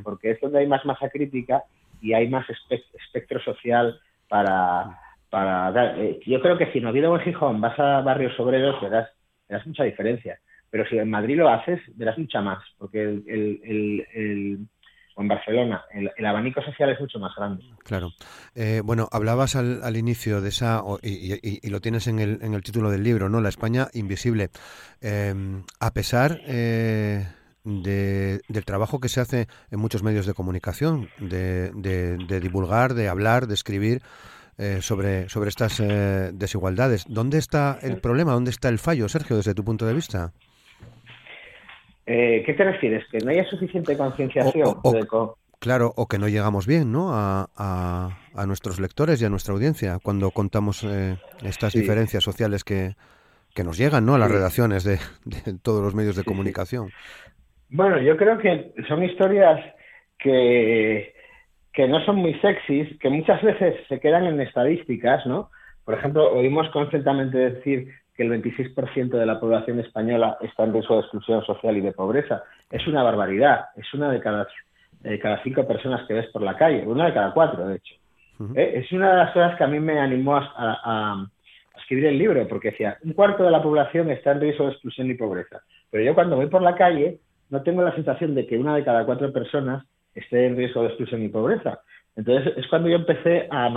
porque 0.03 0.31
es 0.31 0.41
donde 0.41 0.59
hay 0.59 0.67
más 0.67 0.85
masa 0.85 1.09
crítica 1.09 1.63
y 2.01 2.13
hay 2.13 2.27
más 2.27 2.45
espectro 2.69 3.39
social 3.41 3.99
para, 4.27 4.99
para 5.29 5.71
dar. 5.71 5.99
Eh, 5.99 6.19
yo 6.25 6.41
creo 6.41 6.57
que 6.57 6.71
si 6.71 6.79
en 6.79 6.87
Oviedo 6.87 7.11
o 7.11 7.17
en 7.17 7.23
Gijón 7.23 7.61
vas 7.61 7.77
a 7.79 8.01
barrios 8.01 8.39
obreros, 8.39 8.81
verás, 8.81 9.09
verás 9.47 9.65
mucha 9.67 9.83
diferencia. 9.83 10.39
Pero 10.69 10.85
si 10.87 10.97
en 10.97 11.09
Madrid 11.09 11.37
lo 11.37 11.49
haces, 11.49 11.81
verás 11.95 12.17
mucha 12.17 12.41
más, 12.41 12.63
porque 12.77 13.01
el, 13.01 13.23
el, 13.27 14.07
el, 14.13 14.59
o 15.15 15.21
en 15.21 15.27
Barcelona, 15.27 15.83
el, 15.91 16.25
abanico 16.25 16.61
social 16.61 16.91
es 16.91 16.99
mucho 16.99 17.19
más 17.19 17.35
grande. 17.35 17.63
Claro. 17.83 18.11
Eh, 18.55 18.81
bueno, 18.83 19.09
hablabas 19.11 19.55
al, 19.55 19.81
al, 19.83 19.97
inicio 19.97 20.41
de 20.41 20.49
esa, 20.49 20.81
y, 21.01 21.65
y, 21.65 21.69
lo 21.69 21.81
tienes 21.81 22.07
en 22.07 22.19
el, 22.19 22.39
en 22.41 22.53
el 22.53 22.61
título 22.61 22.91
del 22.91 23.03
libro, 23.03 23.29
¿no? 23.29 23.41
La 23.41 23.49
España 23.49 23.87
invisible. 23.93 24.49
Eh, 25.01 25.33
a 25.79 25.91
pesar 25.91 26.39
eh, 26.45 27.25
de, 27.63 28.41
del 28.47 28.65
trabajo 28.65 28.99
que 28.99 29.09
se 29.09 29.21
hace 29.21 29.47
en 29.71 29.79
muchos 29.79 30.03
medios 30.03 30.25
de 30.25 30.33
comunicación, 30.33 31.09
de, 31.19 31.71
de 31.71 32.39
divulgar, 32.39 32.93
de 32.93 33.09
hablar, 33.09 33.47
de 33.47 33.53
escribir, 33.53 34.01
eh, 34.61 34.81
sobre, 34.81 35.29
sobre 35.29 35.47
estas 35.47 35.79
eh, 35.79 36.31
desigualdades. 36.33 37.05
¿Dónde 37.07 37.37
está 37.37 37.79
el 37.81 38.01
problema? 38.01 38.33
¿Dónde 38.33 38.51
está 38.51 38.67
el 38.67 38.77
fallo, 38.77 39.07
Sergio, 39.07 39.37
desde 39.37 39.53
tu 39.53 39.63
punto 39.63 39.85
de 39.85 39.93
vista? 39.93 40.33
Eh, 42.05 42.43
¿Qué 42.45 42.53
te 42.53 42.65
refieres? 42.65 43.05
¿Que 43.09 43.19
no 43.19 43.31
haya 43.31 43.45
suficiente 43.45 43.95
concienciación? 43.95 44.81
Claro, 45.59 45.93
o 45.95 46.07
que 46.07 46.17
no 46.19 46.27
llegamos 46.27 46.67
bien 46.67 46.91
¿no? 46.91 47.13
A, 47.13 47.47
a, 47.55 48.45
nuestros 48.47 48.81
lectores 48.81 49.21
y 49.21 49.25
a 49.25 49.29
nuestra 49.29 49.53
audiencia 49.53 49.97
cuando 50.03 50.31
contamos 50.31 50.85
estas 51.41 51.71
diferencias 51.71 52.21
sociales 52.21 52.65
que, 52.65 52.95
que, 53.55 53.63
nos 53.63 53.77
llegan 53.77 54.05
¿no? 54.05 54.15
a 54.15 54.17
las 54.17 54.29
redacciones 54.29 54.83
de, 54.83 54.99
de, 55.23 55.53
todos 55.61 55.81
los 55.81 55.95
medios 55.95 56.17
de 56.17 56.25
comunicación. 56.25 56.91
Bueno, 57.69 57.99
yo 57.99 58.17
creo 58.17 58.37
que 58.37 58.73
son 58.87 59.03
historias 59.03 59.59
que, 60.17 61.13
que 61.73 61.87
no 61.87 62.03
son 62.05 62.17
muy 62.17 62.33
sexys, 62.35 62.97
que 62.99 63.09
muchas 63.09 63.41
veces 63.41 63.75
se 63.87 63.99
quedan 63.99 64.25
en 64.25 64.41
estadísticas, 64.41 65.25
¿no? 65.25 65.49
Por 65.85 65.97
ejemplo, 65.97 66.31
oímos 66.31 66.69
constantemente 66.69 67.37
decir 67.37 67.89
que 68.15 68.23
el 68.23 68.31
26% 68.31 69.09
de 69.09 69.25
la 69.25 69.39
población 69.39 69.79
española 69.79 70.37
está 70.41 70.63
en 70.63 70.73
riesgo 70.73 70.95
de 70.95 71.01
exclusión 71.01 71.43
social 71.45 71.77
y 71.77 71.81
de 71.81 71.93
pobreza. 71.93 72.43
Es 72.69 72.85
una 72.85 73.01
barbaridad, 73.01 73.67
es 73.75 73.91
una 73.93 74.11
de 74.11 74.19
cada, 74.19 74.47
de 74.99 75.19
cada 75.19 75.41
cinco 75.41 75.65
personas 75.65 76.05
que 76.07 76.15
ves 76.15 76.27
por 76.27 76.41
la 76.41 76.57
calle, 76.57 76.85
una 76.85 77.05
de 77.05 77.13
cada 77.13 77.33
cuatro, 77.33 77.67
de 77.67 77.77
hecho. 77.77 77.95
¿Eh? 78.55 78.73
Es 78.75 78.91
una 78.91 79.11
de 79.11 79.17
las 79.17 79.31
cosas 79.31 79.57
que 79.57 79.63
a 79.63 79.67
mí 79.67 79.79
me 79.79 79.99
animó 79.99 80.35
a, 80.35 80.51
a, 80.57 81.27
escribir 81.77 82.07
el 82.07 82.17
libro, 82.17 82.47
porque 82.47 82.71
decía, 82.71 82.97
un 83.03 83.13
cuarto 83.13 83.43
de 83.43 83.51
la 83.51 83.63
población 83.63 84.11
está 84.11 84.31
en 84.31 84.41
riesgo 84.41 84.65
de 84.65 84.71
exclusión 84.71 85.09
y 85.09 85.13
pobreza. 85.13 85.61
Pero 85.89 86.03
yo 86.03 86.13
cuando 86.13 86.35
voy 86.35 86.47
por 86.47 86.61
la 86.61 86.75
calle 86.75 87.19
no 87.49 87.63
tengo 87.63 87.81
la 87.81 87.95
sensación 87.95 88.35
de 88.35 88.45
que 88.45 88.57
una 88.57 88.75
de 88.75 88.83
cada 88.83 89.05
cuatro 89.05 89.31
personas 89.33 89.85
esté 90.13 90.45
en 90.45 90.57
riesgo 90.57 90.81
de 90.81 90.87
exclusión 90.87 91.23
y 91.23 91.29
pobreza. 91.29 91.81
Entonces 92.15 92.53
es 92.57 92.67
cuando 92.67 92.89
yo 92.89 92.95
empecé 92.95 93.47
a, 93.49 93.69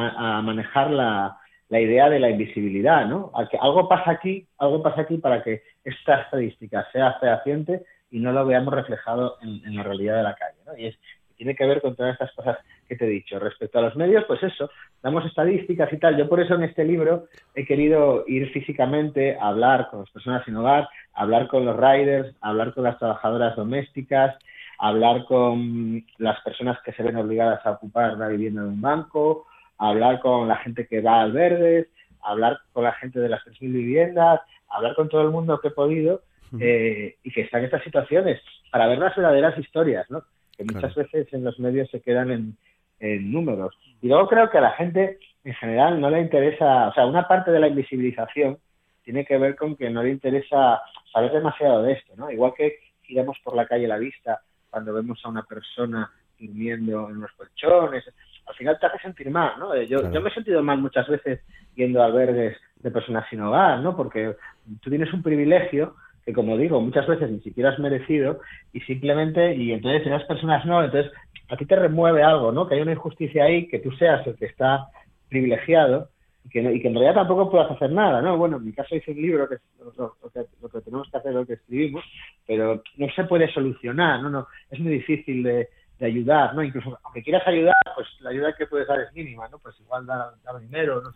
manejar 0.43 0.91
la, 0.91 1.38
idea 1.71 2.11
de 2.11 2.21
la 2.21 2.31
invisibilidad, 2.31 3.07
¿no? 3.07 3.33
que 3.50 3.57
algo 3.59 3.88
pasa 3.88 4.11
aquí, 4.11 4.47
algo 4.59 4.83
pasa 4.83 5.02
aquí 5.02 5.17
para 5.19 5.43
que 5.43 5.62
esta 5.85 6.23
estadística 6.23 6.87
sea 6.93 7.14
fehaciente 7.14 7.85
y 8.11 8.21
no 8.21 8.33
lo 8.33 8.45
veamos 8.45 8.75
reflejado 8.75 9.38
en, 9.41 9.75
la 9.75 9.83
realidad 9.83 10.17
de 10.19 10.23
la 10.23 10.35
calle, 10.35 10.59
¿no? 10.67 10.76
Y 10.76 10.87
es 10.87 10.99
tiene 11.37 11.57
que 11.57 11.67
ver 11.67 11.81
con 11.81 11.97
todas 11.97 12.12
estas 12.12 12.33
cosas 12.35 12.59
que 12.89 12.97
te 12.97 13.07
he 13.07 13.09
dicho. 13.09 13.39
Respecto 13.39 13.79
a 13.79 13.83
los 13.83 13.97
medios, 13.97 14.25
pues 14.27 14.43
eso, 14.43 14.71
damos 15.03 15.25
estadísticas 15.27 15.93
y 15.93 15.99
tal. 15.99 16.17
Yo 16.17 16.29
por 16.29 16.41
eso 16.41 16.55
en 16.55 16.65
este 16.65 16.85
libro 16.85 17.27
he 17.55 17.65
querido 17.65 18.25
ir 18.27 18.51
físicamente 18.53 19.37
a 19.37 19.49
hablar 19.49 19.89
con 19.91 20.01
las 20.01 20.11
personas 20.11 20.45
sin 20.45 20.57
hogar, 20.57 20.89
hablar 21.15 21.49
con 21.49 21.65
los 21.65 21.77
riders, 21.77 22.35
hablar 22.41 22.75
con 22.75 22.85
las 22.85 22.99
trabajadoras 22.99 23.57
domésticas, 23.57 24.37
hablar 24.79 25.25
con 25.25 26.05
las 26.19 26.41
personas 26.43 26.79
que 26.85 26.93
se 26.93 27.03
ven 27.03 27.17
obligadas 27.17 27.65
a 27.65 27.73
ocupar 27.73 28.19
la 28.19 28.29
vivienda 28.29 28.62
de 28.62 28.69
un 28.69 28.81
banco, 28.81 29.47
hablar 29.79 30.21
con 30.21 30.49
la 30.49 30.57
gente 30.57 30.87
que 30.87 31.01
va 31.01 31.21
a 31.21 31.23
albergues, 31.23 31.89
hablar 32.23 32.59
con 32.73 32.85
la 32.85 32.93
gente 32.93 33.21
de 33.21 33.29
las 33.29 33.45
3.000 33.45 33.73
viviendas, 33.73 34.41
hablar 34.69 34.95
con 34.95 35.09
todo 35.09 35.23
el 35.23 35.31
mundo 35.31 35.61
que 35.61 35.69
he 35.69 35.73
podido 35.73 36.23
eh, 36.61 37.17
y 37.23 37.31
que 37.31 37.43
está 37.43 37.59
en 37.59 37.65
estas 37.65 37.83
situaciones 37.83 38.41
para 38.71 38.87
ver 38.87 38.99
las 38.99 39.17
verdaderas 39.17 39.59
historias, 39.59 40.11
¿no? 40.11 40.23
que 40.57 40.65
muchas 40.65 40.95
veces 40.95 41.33
en 41.33 41.45
los 41.45 41.59
medios 41.59 41.89
se 41.91 42.01
quedan 42.01 42.31
en, 42.31 42.57
en 43.02 43.32
números. 43.32 43.76
Y 44.00 44.09
luego 44.09 44.28
creo 44.28 44.49
que 44.49 44.59
a 44.59 44.62
la 44.62 44.71
gente 44.73 45.18
en 45.44 45.54
general 45.54 46.00
no 46.00 46.09
le 46.09 46.21
interesa, 46.21 46.88
o 46.88 46.94
sea, 46.94 47.04
una 47.04 47.26
parte 47.26 47.50
de 47.50 47.59
la 47.59 47.68
invisibilización 47.68 48.59
tiene 49.02 49.25
que 49.25 49.37
ver 49.37 49.56
con 49.56 49.76
que 49.76 49.90
no 49.90 50.02
le 50.02 50.11
interesa 50.11 50.80
saber 51.12 51.32
demasiado 51.32 51.82
de 51.82 51.94
esto, 51.94 52.14
¿no? 52.16 52.30
Igual 52.30 52.52
que 52.56 52.76
giramos 53.02 53.37
por 53.42 53.56
la 53.56 53.66
calle 53.66 53.88
la 53.88 53.99
vista 53.99 54.40
cuando 54.71 54.94
vemos 54.94 55.21
a 55.25 55.28
una 55.28 55.42
persona 55.42 56.11
durmiendo 56.38 57.09
en 57.11 57.16
unos 57.16 57.32
colchones, 57.32 58.04
al 58.47 58.54
final 58.54 58.78
te 58.78 58.87
hace 58.87 58.99
sentir 58.99 59.30
mal, 59.30 59.59
¿no? 59.59 59.75
Eh, 59.75 59.87
yo, 59.88 60.11
yo 60.11 60.21
me 60.21 60.30
he 60.30 60.35
sentido 60.35 60.62
mal 60.62 60.78
muchas 60.78 61.09
veces 61.09 61.40
yendo 61.75 62.02
a 62.02 62.06
albergues 62.06 62.56
de 62.76 62.90
personas 62.90 63.28
sin 63.28 63.40
hogar, 63.40 63.80
¿no? 63.80 63.97
Porque 63.97 64.37
tú 64.80 64.90
tienes 64.90 65.12
un 65.12 65.23
privilegio 65.23 65.97
que, 66.25 66.32
como 66.32 66.56
digo, 66.56 66.80
muchas 66.80 67.06
veces 67.09 67.30
ni 67.30 67.40
siquiera 67.40 67.71
has 67.71 67.78
merecido 67.80 68.40
y 68.73 68.80
simplemente, 68.80 69.54
y 69.56 69.73
entonces 69.73 70.06
las 70.06 70.25
personas 70.25 70.64
no, 70.64 70.82
entonces 70.85 71.12
a 71.52 71.56
ti 71.59 71.66
te 71.66 71.76
remueve 71.76 72.23
algo, 72.23 72.50
¿no? 72.50 72.66
Que 72.66 72.76
hay 72.76 72.80
una 72.80 72.92
injusticia 72.92 73.44
ahí, 73.44 73.68
que 73.68 73.78
tú 73.78 73.92
seas 73.92 74.26
el 74.26 74.37
que 74.37 74.47
está 74.47 74.87
privilegiado 75.28 76.09
y 76.47 76.49
que, 76.49 76.61
y 76.61 76.80
que 76.80 76.88
en 76.88 76.94
realidad 76.94 77.14
tampoco 77.14 77.50
puedas 77.50 77.71
hacer 77.71 77.92
nada, 77.92 78.23
¿no? 78.23 78.38
Bueno, 78.38 78.56
en 78.56 78.64
mi 78.64 78.73
caso 78.73 78.97
hice 78.97 79.11
un 79.11 79.21
libro 79.21 79.47
que 79.47 79.56
es 79.56 79.61
lo, 79.99 80.16
que, 80.32 80.47
lo 80.62 80.68
que 80.71 80.80
tenemos 80.80 81.11
que 81.11 81.18
hacer 81.18 81.35
lo 81.35 81.44
que 81.44 81.52
escribimos, 81.52 82.02
pero 82.47 82.82
no 82.97 83.06
se 83.14 83.25
puede 83.25 83.52
solucionar, 83.52 84.23
¿no? 84.23 84.30
no 84.30 84.49
Es 84.71 84.80
muy 84.80 84.92
difícil 84.92 85.42
de, 85.42 85.68
de 85.99 86.06
ayudar, 86.06 86.54
¿no? 86.54 86.64
Incluso 86.64 86.99
aunque 87.04 87.23
quieras 87.23 87.47
ayudar, 87.47 87.75
pues 87.94 88.09
la 88.21 88.30
ayuda 88.30 88.54
que 88.56 88.66
puedes 88.66 88.88
dar 88.88 89.00
es 89.00 89.12
mínima, 89.12 89.47
¿no? 89.50 89.59
Pues 89.59 89.78
igual 89.78 90.06
dar, 90.06 90.32
dinero, 90.59 91.02
no 91.02 91.11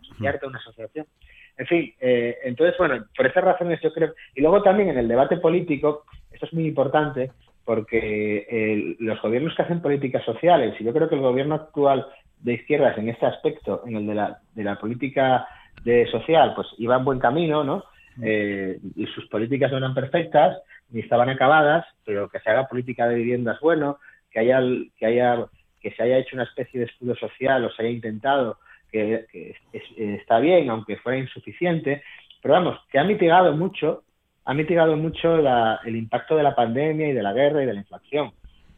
asociarte 0.00 0.46
a 0.46 0.48
una 0.48 0.58
asociación. 0.58 1.06
En 1.58 1.66
fin, 1.66 1.94
eh, 2.00 2.38
entonces, 2.44 2.78
bueno, 2.78 3.04
por 3.14 3.26
esas 3.26 3.44
razones 3.44 3.78
yo 3.82 3.92
creo... 3.92 4.14
Y 4.34 4.40
luego 4.40 4.62
también 4.62 4.88
en 4.88 4.96
el 4.96 5.06
debate 5.06 5.36
político, 5.36 6.06
esto 6.30 6.46
es 6.46 6.54
muy 6.54 6.66
importante, 6.66 7.30
porque 7.64 8.46
eh, 8.50 8.96
los 8.98 9.20
gobiernos 9.20 9.54
que 9.54 9.62
hacen 9.62 9.82
políticas 9.82 10.24
sociales, 10.24 10.74
y 10.78 10.84
yo 10.84 10.92
creo 10.92 11.08
que 11.08 11.14
el 11.14 11.20
gobierno 11.20 11.54
actual 11.54 12.06
de 12.40 12.54
izquierdas 12.54 12.98
en 12.98 13.08
este 13.08 13.26
aspecto, 13.26 13.82
en 13.86 13.96
el 13.96 14.06
de 14.06 14.14
la, 14.14 14.38
de 14.54 14.64
la 14.64 14.78
política 14.78 15.46
de 15.84 16.06
social, 16.06 16.52
pues 16.54 16.68
iba 16.78 16.96
en 16.96 17.04
buen 17.04 17.18
camino, 17.18 17.64
¿no? 17.64 17.84
Eh, 18.20 18.78
y 18.96 19.06
sus 19.06 19.26
políticas 19.28 19.70
no 19.70 19.78
eran 19.78 19.94
perfectas, 19.94 20.58
ni 20.90 21.00
estaban 21.00 21.28
acabadas, 21.28 21.86
pero 22.04 22.28
que 22.28 22.40
se 22.40 22.50
haga 22.50 22.68
política 22.68 23.08
de 23.08 23.14
vivienda 23.14 23.52
es 23.52 23.60
bueno, 23.60 23.98
que 24.30 24.40
haya, 24.40 24.60
que 24.98 25.06
haya, 25.06 25.46
que 25.80 25.90
se 25.92 26.02
haya 26.02 26.18
hecho 26.18 26.36
una 26.36 26.44
especie 26.44 26.80
de 26.80 26.86
escudo 26.86 27.14
social 27.16 27.64
o 27.64 27.70
se 27.70 27.82
haya 27.82 27.92
intentado, 27.92 28.58
que, 28.90 29.24
está 29.96 30.38
bien, 30.38 30.68
aunque 30.68 30.98
fuera 30.98 31.18
insuficiente, 31.18 32.02
pero 32.42 32.54
vamos, 32.54 32.78
que 32.90 32.98
ha 32.98 33.04
mitigado 33.04 33.56
mucho, 33.56 34.02
ha 34.44 34.54
mitigado 34.54 34.96
mucho 34.96 35.36
el 35.84 35.96
impacto 35.96 36.36
de 36.36 36.42
la 36.42 36.54
pandemia 36.54 37.08
y 37.08 37.12
de 37.12 37.22
la 37.22 37.32
guerra 37.32 37.62
y 37.62 37.66
de 37.66 37.74
la 37.74 37.80
inflación. 37.80 38.32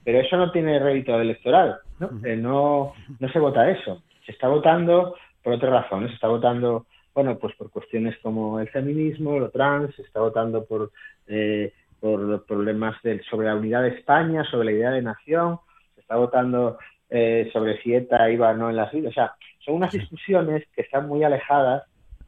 Pero 0.05 0.21
eso 0.21 0.37
no 0.37 0.53
tiene 0.53 0.79
rédito 0.79 1.19
electoral, 1.19 1.79
¿no? 1.99 2.11
Eh, 2.25 2.37
no, 2.37 2.93
no 3.19 3.29
se 3.31 3.39
vota 3.39 3.71
eso. 3.71 4.03
Se 4.27 4.33
está 4.33 4.49
votando 4.49 5.17
por 5.43 5.55
otras 5.55 5.73
razones, 5.73 6.11
se 6.11 6.15
está 6.17 6.29
votando 6.29 6.87
bueno, 7.15 7.39
pues 7.39 7.55
por 7.55 7.71
cuestiones 7.71 8.19
como 8.23 8.59
el 8.59 8.69
feminismo, 8.69 9.39
lo 9.39 9.51
trans, 9.51 9.95
se 9.95 10.03
está 10.03 10.21
votando 10.21 10.65
por, 10.65 10.91
eh, 11.29 11.73
por 12.01 12.45
problemas 12.45 13.01
de, 13.03 13.23
sobre 13.31 13.47
la 13.47 13.55
unidad 13.55 13.83
de 13.83 13.91
España, 13.91 14.45
sobre 14.51 14.67
la 14.67 14.73
idea 14.73 14.91
de 14.91 15.03
nación, 15.03 15.61
se 15.95 16.01
está 16.01 16.17
votando 16.17 16.77
eh, 17.09 17.49
sobre 17.53 17.81
si 17.83 17.95
ETA 17.95 18.31
iba 18.31 18.51
o 18.51 18.55
no 18.55 18.69
en 18.69 18.77
las 18.77 18.91
vidas. 18.93 19.13
O 19.13 19.15
sea, 19.15 19.35
son 19.65 19.77
unas 19.77 19.93
discusiones 19.93 20.65
que 20.75 20.83
están 20.83 21.07
muy 21.07 21.23
alejadas 21.23 21.85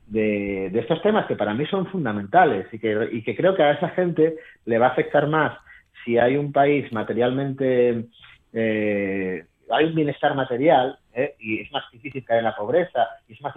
de, 0.06 0.66
estos 0.78 1.02
temas 1.02 1.26
que 1.26 1.36
para 1.36 1.54
mí 1.54 1.66
son 1.66 1.86
fundamentales 1.86 2.66
y 2.72 2.78
que, 2.78 3.08
y 3.12 3.22
que 3.22 3.36
creo 3.36 3.54
que 3.54 3.62
a 3.62 3.72
esa 3.72 3.88
gente 3.90 4.36
le 4.64 4.78
va 4.78 4.86
a 4.86 4.90
afectar 4.90 5.26
más 5.26 5.58
si 6.04 6.18
hay 6.18 6.36
un 6.36 6.52
país 6.52 6.90
materialmente, 6.92 8.06
eh, 8.52 9.44
hay 9.68 9.84
un 9.84 9.94
bienestar 9.94 10.34
material 10.36 10.98
¿eh? 11.12 11.34
y 11.40 11.60
es 11.60 11.72
más 11.72 11.84
difícil 11.90 12.24
caer 12.24 12.38
en 12.38 12.44
la 12.44 12.56
pobreza 12.56 13.08
y 13.28 13.32
es 13.32 13.42
más, 13.42 13.54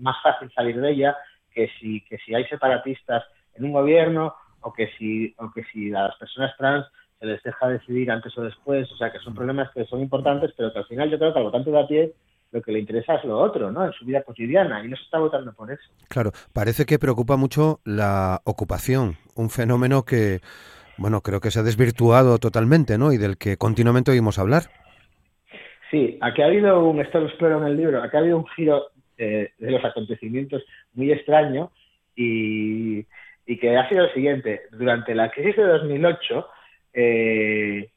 más 0.00 0.16
fácil 0.22 0.50
salir 0.52 0.78
de 0.78 0.90
ella 0.90 1.16
que 1.50 1.70
si, 1.80 2.02
que 2.02 2.18
si 2.18 2.34
hay 2.34 2.44
separatistas 2.44 3.24
en 3.54 3.64
un 3.64 3.72
gobierno 3.72 4.34
o 4.60 4.72
que 4.72 4.88
si, 4.98 5.34
o 5.38 5.50
que 5.50 5.64
si 5.72 5.92
a 5.94 6.02
las 6.02 6.16
personas 6.16 6.54
trans 6.58 6.86
se 7.18 7.26
les 7.26 7.42
deja 7.42 7.68
decidir 7.68 8.10
antes 8.10 8.36
o 8.36 8.42
después, 8.42 8.90
o 8.92 8.96
sea 8.96 9.10
que 9.10 9.18
son 9.20 9.34
problemas 9.34 9.70
que 9.72 9.84
son 9.86 10.00
importantes, 10.00 10.52
pero 10.56 10.72
que 10.72 10.80
al 10.80 10.86
final 10.86 11.10
yo 11.10 11.18
creo 11.18 11.32
que 11.32 11.38
al 11.38 11.46
votante 11.46 11.70
de 11.70 11.80
a 11.80 11.86
pie 11.86 12.12
lo 12.50 12.62
que 12.62 12.72
le 12.72 12.78
interesa 12.78 13.16
es 13.16 13.24
lo 13.24 13.38
otro, 13.38 13.70
¿no? 13.70 13.84
En 13.84 13.92
su 13.92 14.04
vida 14.04 14.22
cotidiana 14.22 14.84
y 14.84 14.88
no 14.88 14.96
se 14.96 15.02
está 15.02 15.18
votando 15.18 15.52
por 15.52 15.70
eso. 15.70 15.82
Claro, 16.08 16.32
parece 16.52 16.86
que 16.86 16.98
preocupa 16.98 17.36
mucho 17.36 17.80
la 17.84 18.40
ocupación, 18.44 19.16
un 19.34 19.50
fenómeno 19.50 20.04
que, 20.04 20.40
bueno, 20.96 21.20
creo 21.20 21.40
que 21.40 21.50
se 21.50 21.60
ha 21.60 21.62
desvirtuado 21.62 22.38
totalmente, 22.38 22.98
¿no? 22.98 23.12
Y 23.12 23.18
del 23.18 23.36
que 23.36 23.56
continuamente 23.56 24.10
oímos 24.10 24.38
hablar. 24.38 24.64
Sí, 25.90 26.18
aquí 26.20 26.42
ha 26.42 26.46
habido 26.46 26.84
un, 26.84 27.00
esto 27.00 27.20
lo 27.20 27.28
exploro 27.28 27.58
en 27.58 27.66
el 27.66 27.76
libro, 27.76 28.02
aquí 28.02 28.16
ha 28.16 28.20
habido 28.20 28.38
un 28.38 28.46
giro 28.48 28.88
eh, 29.16 29.52
de 29.58 29.70
los 29.70 29.84
acontecimientos 29.84 30.62
muy 30.94 31.12
extraño 31.12 31.70
y, 32.14 33.04
que 33.60 33.76
ha 33.76 33.88
sido 33.88 34.04
el 34.04 34.14
siguiente. 34.14 34.62
Durante 34.72 35.14
la 35.14 35.30
crisis 35.30 35.56
de 35.56 35.64
2008, 35.64 36.46
eh, 36.92 37.90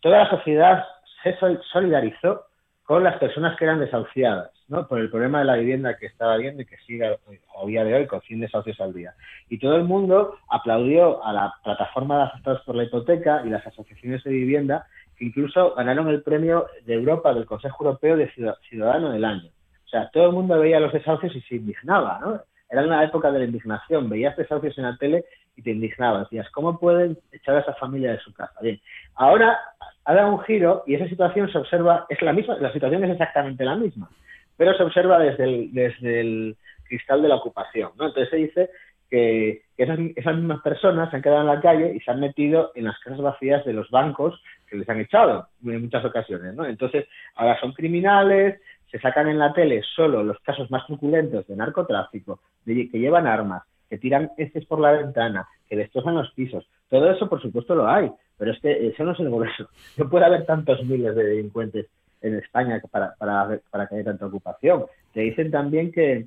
toda 0.00 0.24
la 0.24 0.30
sociedad 0.30 0.84
se 1.22 1.36
solidarizó 1.72 2.46
con 2.84 3.02
las 3.02 3.16
personas 3.18 3.56
que 3.56 3.64
eran 3.64 3.80
desahuciadas, 3.80 4.50
¿no? 4.68 4.86
Por 4.86 5.00
el 5.00 5.10
problema 5.10 5.38
de 5.38 5.46
la 5.46 5.56
vivienda 5.56 5.96
que 5.96 6.06
estaba 6.06 6.36
viendo 6.36 6.62
y 6.62 6.66
que 6.66 6.76
sigue 6.86 7.06
a 7.06 7.66
día 7.66 7.82
de 7.82 7.94
hoy 7.94 8.06
con 8.06 8.20
100 8.20 8.40
desahucios 8.40 8.78
al 8.80 8.92
día. 8.92 9.14
Y 9.48 9.58
todo 9.58 9.76
el 9.76 9.84
mundo 9.84 10.36
aplaudió 10.50 11.24
a 11.24 11.32
la 11.32 11.54
plataforma 11.64 12.18
de 12.18 12.22
afectados 12.24 12.62
por 12.62 12.74
la 12.74 12.84
hipoteca 12.84 13.42
y 13.44 13.48
las 13.48 13.66
asociaciones 13.66 14.22
de 14.22 14.30
vivienda 14.30 14.86
que 15.16 15.24
incluso 15.24 15.74
ganaron 15.74 16.08
el 16.08 16.22
premio 16.22 16.66
de 16.84 16.94
Europa 16.94 17.32
del 17.32 17.46
Consejo 17.46 17.84
Europeo 17.84 18.16
de 18.16 18.30
Ciudadano 18.68 19.12
del 19.12 19.24
Año. 19.24 19.50
O 19.86 19.88
sea, 19.88 20.10
todo 20.10 20.26
el 20.26 20.32
mundo 20.32 20.58
veía 20.58 20.80
los 20.80 20.92
desahucios 20.92 21.34
y 21.36 21.40
se 21.42 21.56
indignaba, 21.56 22.18
¿no? 22.20 22.40
Era 22.68 22.82
una 22.82 23.04
época 23.04 23.30
de 23.30 23.38
la 23.38 23.44
indignación. 23.44 24.10
Veías 24.10 24.36
desahucios 24.36 24.76
en 24.78 24.84
la 24.84 24.96
tele 24.96 25.24
y 25.56 25.62
te 25.62 25.70
indignabas. 25.70 26.24
Decías, 26.24 26.50
¿cómo 26.50 26.78
pueden 26.78 27.18
echar 27.32 27.56
a 27.56 27.60
esa 27.60 27.74
familia 27.74 28.12
de 28.12 28.20
su 28.20 28.32
casa? 28.32 28.54
Bien, 28.60 28.80
ahora 29.14 29.58
ha 30.04 30.14
dado 30.14 30.32
un 30.32 30.40
giro 30.40 30.82
y 30.86 30.94
esa 30.94 31.08
situación 31.08 31.50
se 31.50 31.58
observa, 31.58 32.06
es 32.08 32.20
la 32.22 32.32
misma, 32.32 32.56
la 32.58 32.72
situación 32.72 33.04
es 33.04 33.10
exactamente 33.10 33.64
la 33.64 33.76
misma, 33.76 34.10
pero 34.56 34.74
se 34.74 34.82
observa 34.82 35.18
desde 35.18 35.44
el, 35.44 35.72
desde 35.72 36.20
el 36.20 36.56
cristal 36.88 37.22
de 37.22 37.28
la 37.28 37.36
ocupación. 37.36 37.92
¿no? 37.96 38.06
Entonces 38.06 38.30
se 38.30 38.36
dice 38.36 38.70
que 39.10 39.62
esas, 39.76 39.98
esas, 40.16 40.36
mismas 40.36 40.60
personas 40.62 41.10
se 41.10 41.16
han 41.16 41.22
quedado 41.22 41.42
en 41.42 41.46
la 41.46 41.60
calle 41.60 41.94
y 41.94 42.00
se 42.00 42.10
han 42.10 42.20
metido 42.20 42.72
en 42.74 42.84
las 42.84 42.98
casas 43.00 43.20
vacías 43.20 43.64
de 43.64 43.72
los 43.72 43.90
bancos 43.90 44.42
que 44.68 44.76
les 44.76 44.88
han 44.88 45.00
echado 45.00 45.48
en 45.64 45.82
muchas 45.82 46.04
ocasiones. 46.04 46.54
¿no? 46.54 46.66
Entonces, 46.66 47.06
ahora 47.36 47.58
son 47.60 47.72
criminales, 47.72 48.60
se 48.90 48.98
sacan 49.00 49.28
en 49.28 49.38
la 49.38 49.52
tele 49.52 49.82
solo 49.96 50.22
los 50.22 50.38
casos 50.40 50.70
más 50.70 50.86
truculentos 50.86 51.46
de 51.46 51.56
narcotráfico, 51.56 52.40
de, 52.64 52.88
que 52.88 52.98
llevan 52.98 53.26
armas, 53.26 53.64
que 53.88 53.98
tiran 53.98 54.30
heces 54.36 54.64
por 54.66 54.80
la 54.80 54.92
ventana, 54.92 55.46
que 55.68 55.76
destrozan 55.76 56.14
los 56.14 56.30
pisos. 56.32 56.66
Todo 56.88 57.10
eso, 57.10 57.28
por 57.28 57.40
supuesto, 57.40 57.74
lo 57.74 57.88
hay, 57.88 58.10
pero 58.38 58.52
es 58.52 58.60
que 58.60 58.88
eso 58.88 59.04
no 59.04 59.12
es 59.12 59.20
el 59.20 59.30
grueso. 59.30 59.68
No 59.96 60.08
puede 60.08 60.24
haber 60.24 60.46
tantos 60.46 60.84
miles 60.84 61.14
de 61.14 61.24
delincuentes 61.24 61.86
en 62.20 62.34
España 62.36 62.80
para, 62.90 63.14
para, 63.14 63.60
para 63.70 63.86
que 63.86 63.96
haya 63.96 64.04
tanta 64.04 64.26
ocupación. 64.26 64.86
Te 65.12 65.20
dicen 65.20 65.50
también 65.50 65.92
que, 65.92 66.26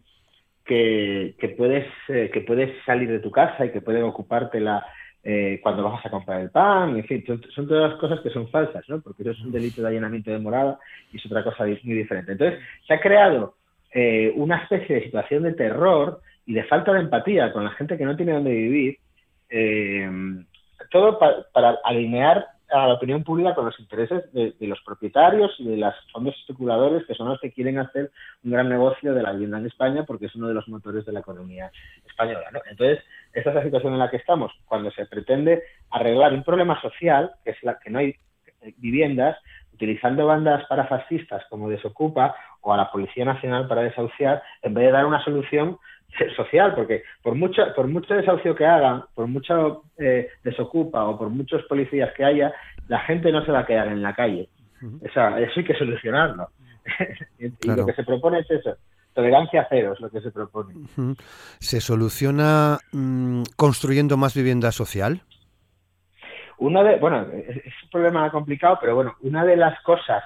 que, 0.67 1.55
puedes, 1.57 1.87
eh, 2.09 2.29
que 2.31 2.41
puedes 2.41 2.71
salir 2.85 3.09
de 3.09 3.19
tu 3.19 3.31
casa 3.31 3.65
y 3.65 3.71
que 3.71 3.81
pueden 3.81 4.03
ocupártela 4.03 4.85
eh, 5.23 5.59
cuando 5.61 5.83
vas 5.83 6.05
a 6.05 6.09
comprar 6.09 6.41
el 6.41 6.51
pan, 6.51 6.95
en 6.95 7.03
fin, 7.03 7.23
son, 7.25 7.67
todas 7.67 7.91
las 7.91 7.99
cosas 7.99 8.21
que 8.21 8.29
son 8.29 8.47
falsas, 8.49 8.87
¿no? 8.87 9.01
Porque 9.01 9.23
eso 9.23 9.31
es 9.31 9.41
un 9.41 9.51
delito 9.51 9.81
de 9.81 9.89
allanamiento 9.89 10.31
de 10.31 10.39
morada 10.39 10.79
y 11.11 11.17
es 11.17 11.25
otra 11.25 11.43
cosa 11.43 11.65
muy 11.65 11.95
diferente. 11.95 12.31
Entonces, 12.31 12.59
se 12.87 12.93
ha 12.93 12.99
creado 13.01 13.55
eh, 13.93 14.31
una 14.35 14.57
especie 14.63 14.95
de 14.95 15.03
situación 15.03 15.43
de 15.43 15.53
terror 15.53 16.21
y 16.47 16.53
de 16.53 16.63
falta 16.63 16.93
de 16.93 17.01
empatía 17.01 17.51
con 17.51 17.63
la 17.63 17.71
gente 17.71 17.97
que 17.97 18.05
no 18.05 18.15
tiene 18.15 18.31
dónde 18.31 18.51
vivir, 18.51 18.97
todo 20.89 21.19
para 21.53 21.77
alinear 21.83 22.47
a 22.69 22.87
la 22.87 22.93
opinión 22.95 23.23
pública 23.23 23.55
con 23.55 23.65
los 23.65 23.79
intereses 23.79 24.31
de, 24.33 24.53
los 24.61 24.81
propietarios 24.81 25.53
y 25.59 25.67
de 25.67 25.77
los 25.77 25.93
fondos 26.11 26.35
especuladores 26.39 27.05
que 27.05 27.13
son 27.13 27.29
los 27.29 27.39
que 27.39 27.51
quieren 27.51 27.79
hacer 27.79 28.11
un 28.43 28.51
gran 28.51 28.67
negocio 28.67 29.13
de 29.13 29.23
la 29.23 29.31
vivienda 29.31 29.57
en 29.57 29.67
España 29.67 30.03
porque 30.05 30.25
es 30.25 30.35
uno 30.35 30.47
de 30.47 30.53
los 30.53 30.67
motores 30.67 31.05
de 31.05 31.13
la 31.13 31.19
economía 31.19 31.71
española. 32.05 32.49
Entonces, 32.69 33.03
esta 33.33 33.49
es 33.51 33.55
la 33.55 33.63
situación 33.63 33.93
en 33.93 33.99
la 33.99 34.09
que 34.09 34.17
estamos. 34.17 34.51
Cuando 34.65 34.91
se 34.91 35.05
pretende 35.05 35.63
arreglar 35.91 36.33
un 36.33 36.43
problema 36.43 36.79
social, 36.81 37.31
que 37.43 37.51
es 37.51 37.63
la 37.63 37.79
que 37.79 37.89
no 37.89 37.99
hay 37.99 38.15
viviendas, 38.77 39.37
utilizando 39.73 40.25
bandas 40.25 40.65
parafascistas 40.67 41.43
como 41.49 41.69
Desocupa 41.69 42.35
o 42.61 42.73
a 42.73 42.77
la 42.77 42.91
Policía 42.91 43.25
Nacional 43.25 43.67
para 43.67 43.83
desahuciar, 43.83 44.41
en 44.61 44.73
vez 44.73 44.85
de 44.85 44.91
dar 44.91 45.05
una 45.05 45.23
solución 45.23 45.77
social, 46.35 46.73
porque 46.75 47.03
por 47.21 47.35
mucho, 47.35 47.61
por 47.75 47.87
mucho 47.87 48.13
desahucio 48.13 48.55
que 48.55 48.65
hagan, 48.65 49.03
por 49.13 49.27
mucho 49.27 49.83
eh, 49.97 50.29
desocupa 50.43 51.05
o 51.05 51.17
por 51.17 51.29
muchos 51.29 51.63
policías 51.63 52.11
que 52.15 52.25
haya, 52.25 52.53
la 52.87 52.99
gente 53.01 53.31
no 53.31 53.45
se 53.45 53.51
va 53.51 53.59
a 53.59 53.65
quedar 53.65 53.87
en 53.87 54.01
la 54.01 54.13
calle. 54.13 54.49
eso 55.01 55.21
hay 55.21 55.63
que 55.63 55.75
solucionarlo. 55.75 56.49
y 57.39 57.67
lo 57.67 57.85
que 57.85 57.93
se 57.93 58.03
propone 58.03 58.39
es 58.39 58.49
eso. 58.49 58.77
Tolerancia 59.13 59.65
cero 59.69 59.93
es 59.93 59.99
lo 59.99 60.09
que 60.09 60.21
se 60.21 60.31
propone. 60.31 60.75
¿Se 61.59 61.81
soluciona 61.81 62.77
mm, 62.91 63.43
construyendo 63.55 64.15
más 64.15 64.35
vivienda 64.35 64.71
social? 64.71 65.21
Una 66.59 66.83
de, 66.83 66.97
bueno, 66.97 67.27
es 67.31 67.73
un 67.83 67.89
problema 67.91 68.29
complicado, 68.31 68.77
pero 68.79 68.95
bueno, 68.95 69.15
una 69.21 69.45
de 69.45 69.57
las 69.57 69.79
cosas 69.81 70.23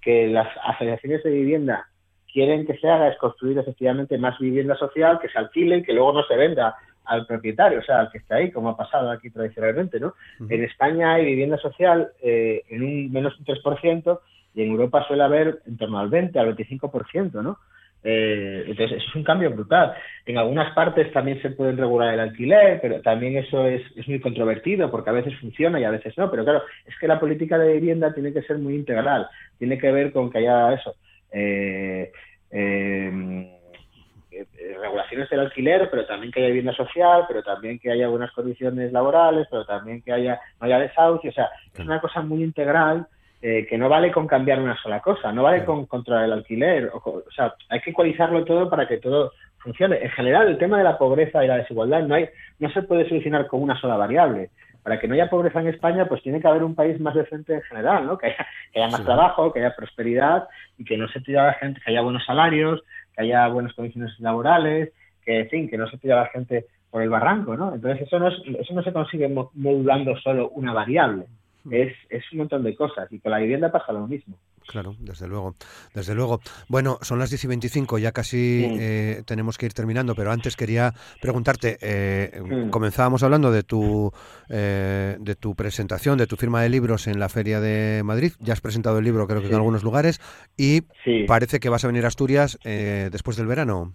que 0.00 0.28
las 0.28 0.48
asociaciones 0.64 1.22
de 1.22 1.30
vivienda 1.30 1.89
quieren 2.32 2.66
que 2.66 2.76
se 2.76 2.88
haga 2.88 3.08
es 3.08 3.18
construir 3.18 3.58
efectivamente 3.58 4.18
más 4.18 4.38
vivienda 4.38 4.76
social, 4.76 5.18
que 5.20 5.28
se 5.28 5.38
alquile, 5.38 5.82
que 5.82 5.92
luego 5.92 6.12
no 6.12 6.22
se 6.24 6.36
venda 6.36 6.76
al 7.04 7.26
propietario, 7.26 7.80
o 7.80 7.82
sea, 7.82 8.00
al 8.00 8.10
que 8.10 8.18
está 8.18 8.36
ahí, 8.36 8.50
como 8.50 8.70
ha 8.70 8.76
pasado 8.76 9.10
aquí 9.10 9.30
tradicionalmente, 9.30 9.98
¿no? 9.98 10.14
En 10.48 10.62
España 10.62 11.14
hay 11.14 11.24
vivienda 11.24 11.58
social 11.58 12.10
eh, 12.22 12.62
en 12.68 12.82
un 12.82 13.12
menos 13.12 13.36
un 13.38 13.44
3% 13.44 14.20
y 14.54 14.62
en 14.62 14.70
Europa 14.70 15.04
suele 15.06 15.24
haber 15.24 15.60
en 15.66 15.76
torno 15.76 15.98
al 15.98 16.08
20, 16.08 16.38
al 16.38 16.56
25%, 16.56 17.42
¿no? 17.42 17.58
Eh, 18.02 18.64
entonces, 18.66 19.02
es 19.06 19.14
un 19.14 19.24
cambio 19.24 19.50
brutal. 19.50 19.92
En 20.24 20.38
algunas 20.38 20.72
partes 20.74 21.12
también 21.12 21.40
se 21.42 21.50
puede 21.50 21.72
regular 21.72 22.14
el 22.14 22.20
alquiler, 22.20 22.78
pero 22.80 23.02
también 23.02 23.36
eso 23.36 23.66
es, 23.66 23.82
es, 23.96 24.08
muy 24.08 24.20
controvertido 24.20 24.90
porque 24.90 25.10
a 25.10 25.14
veces 25.14 25.38
funciona 25.38 25.78
y 25.78 25.84
a 25.84 25.90
veces 25.90 26.16
no. 26.16 26.30
Pero 26.30 26.44
claro, 26.44 26.62
es 26.86 26.96
que 26.98 27.08
la 27.08 27.20
política 27.20 27.58
de 27.58 27.74
vivienda 27.74 28.14
tiene 28.14 28.32
que 28.32 28.42
ser 28.42 28.58
muy 28.58 28.74
integral. 28.74 29.28
Tiene 29.58 29.78
que 29.78 29.92
ver 29.92 30.12
con 30.12 30.30
que 30.30 30.38
haya 30.38 30.72
eso, 30.72 30.94
eh, 31.32 32.12
em, 32.50 33.60
eh, 34.30 34.46
regulaciones 34.80 35.28
del 35.28 35.40
alquiler, 35.40 35.88
pero 35.90 36.06
también 36.06 36.32
que 36.32 36.40
haya 36.40 36.48
vivienda 36.48 36.72
social, 36.74 37.24
pero 37.28 37.42
también 37.42 37.78
que 37.78 37.90
haya 37.90 38.08
buenas 38.08 38.32
condiciones 38.32 38.92
laborales, 38.92 39.46
pero 39.50 39.64
también 39.64 40.02
que 40.02 40.12
haya 40.12 40.40
no 40.60 40.66
haya 40.66 40.78
desahucio. 40.78 41.30
O 41.30 41.32
sea, 41.32 41.50
es 41.74 41.80
una 41.80 42.00
cosa 42.00 42.22
muy 42.22 42.42
integral 42.42 43.06
eh, 43.42 43.66
que 43.68 43.78
no 43.78 43.88
vale 43.88 44.12
con 44.12 44.26
cambiar 44.26 44.60
una 44.60 44.76
sola 44.82 45.00
cosa, 45.00 45.32
no 45.32 45.42
vale 45.42 45.64
con 45.64 45.86
controlar 45.86 46.24
el 46.26 46.32
alquiler. 46.32 46.90
O, 46.92 47.22
sea, 47.34 47.54
hay 47.68 47.80
que 47.80 47.90
ecualizarlo 47.90 48.44
todo 48.44 48.68
para 48.68 48.86
que 48.86 48.98
todo 48.98 49.32
funcione. 49.58 49.98
En 50.02 50.10
general, 50.10 50.48
el 50.48 50.58
tema 50.58 50.78
de 50.78 50.84
la 50.84 50.98
pobreza 50.98 51.44
y 51.44 51.48
la 51.48 51.56
desigualdad 51.56 52.02
no, 52.02 52.14
hay, 52.14 52.28
no 52.58 52.70
se 52.70 52.82
puede 52.82 53.08
solucionar 53.08 53.46
con 53.46 53.62
una 53.62 53.80
sola 53.80 53.96
variable 53.96 54.50
para 54.90 55.00
que 55.00 55.06
no 55.06 55.14
haya 55.14 55.30
pobreza 55.30 55.60
en 55.60 55.68
España, 55.68 56.06
pues 56.08 56.20
tiene 56.20 56.40
que 56.40 56.48
haber 56.48 56.64
un 56.64 56.74
país 56.74 56.98
más 56.98 57.14
decente 57.14 57.54
en 57.54 57.62
general, 57.62 58.06
¿no? 58.06 58.18
Que 58.18 58.26
haya, 58.26 58.44
que 58.72 58.82
haya 58.82 58.90
más 58.90 59.04
trabajo, 59.04 59.52
que 59.52 59.60
haya 59.60 59.76
prosperidad 59.76 60.48
y 60.78 60.84
que 60.84 60.96
no 60.96 61.06
se 61.06 61.20
tire 61.20 61.38
a 61.38 61.46
la 61.46 61.52
gente, 61.52 61.80
que 61.80 61.92
haya 61.92 62.00
buenos 62.00 62.24
salarios, 62.24 62.82
que 63.14 63.22
haya 63.22 63.46
buenas 63.46 63.72
condiciones 63.74 64.18
laborales, 64.18 64.92
que, 65.24 65.42
en 65.42 65.48
fin, 65.48 65.70
que 65.70 65.78
no 65.78 65.88
se 65.88 65.96
tire 65.98 66.14
a 66.14 66.22
la 66.22 66.26
gente 66.26 66.66
por 66.90 67.02
el 67.02 67.08
barranco, 67.08 67.56
¿no? 67.56 67.72
Entonces 67.72 68.04
eso 68.04 68.18
no, 68.18 68.26
es, 68.26 68.34
eso 68.58 68.74
no 68.74 68.82
se 68.82 68.92
consigue 68.92 69.28
modulando 69.28 70.16
solo 70.16 70.48
una 70.56 70.72
variable. 70.72 71.26
Hmm. 71.62 71.72
Es, 71.72 71.96
es 72.08 72.24
un 72.32 72.38
montón 72.38 72.64
de 72.64 72.74
cosas 72.74 73.06
y 73.12 73.20
con 73.20 73.30
la 73.30 73.38
vivienda 73.38 73.70
pasa 73.70 73.92
lo 73.92 74.08
mismo. 74.08 74.34
Claro, 74.70 74.94
desde 75.00 75.26
luego, 75.26 75.56
desde 75.96 76.14
luego. 76.14 76.38
Bueno, 76.68 76.98
son 77.00 77.18
las 77.18 77.30
10 77.30 77.42
y 77.42 77.48
25, 77.48 77.98
ya 77.98 78.12
casi 78.12 78.68
eh, 78.78 79.22
tenemos 79.26 79.58
que 79.58 79.66
ir 79.66 79.72
terminando, 79.72 80.14
pero 80.14 80.30
antes 80.30 80.54
quería 80.54 80.92
preguntarte, 81.20 81.76
eh, 81.82 82.30
comenzábamos 82.70 83.24
hablando 83.24 83.50
de 83.50 83.64
tu, 83.64 84.12
eh, 84.48 85.16
de 85.18 85.34
tu 85.34 85.56
presentación, 85.56 86.18
de 86.18 86.28
tu 86.28 86.36
firma 86.36 86.62
de 86.62 86.68
libros 86.68 87.08
en 87.08 87.18
la 87.18 87.28
Feria 87.28 87.58
de 87.58 88.02
Madrid, 88.04 88.30
ya 88.38 88.52
has 88.52 88.60
presentado 88.60 89.00
el 89.00 89.04
libro 89.04 89.26
creo 89.26 89.40
que 89.40 89.48
en 89.48 89.54
algunos 89.54 89.82
lugares, 89.82 90.20
y 90.56 90.82
parece 91.26 91.58
que 91.58 91.68
vas 91.68 91.84
a 91.84 91.88
venir 91.88 92.04
a 92.04 92.08
Asturias 92.08 92.56
después 92.62 93.36
del 93.36 93.48
verano. 93.48 93.94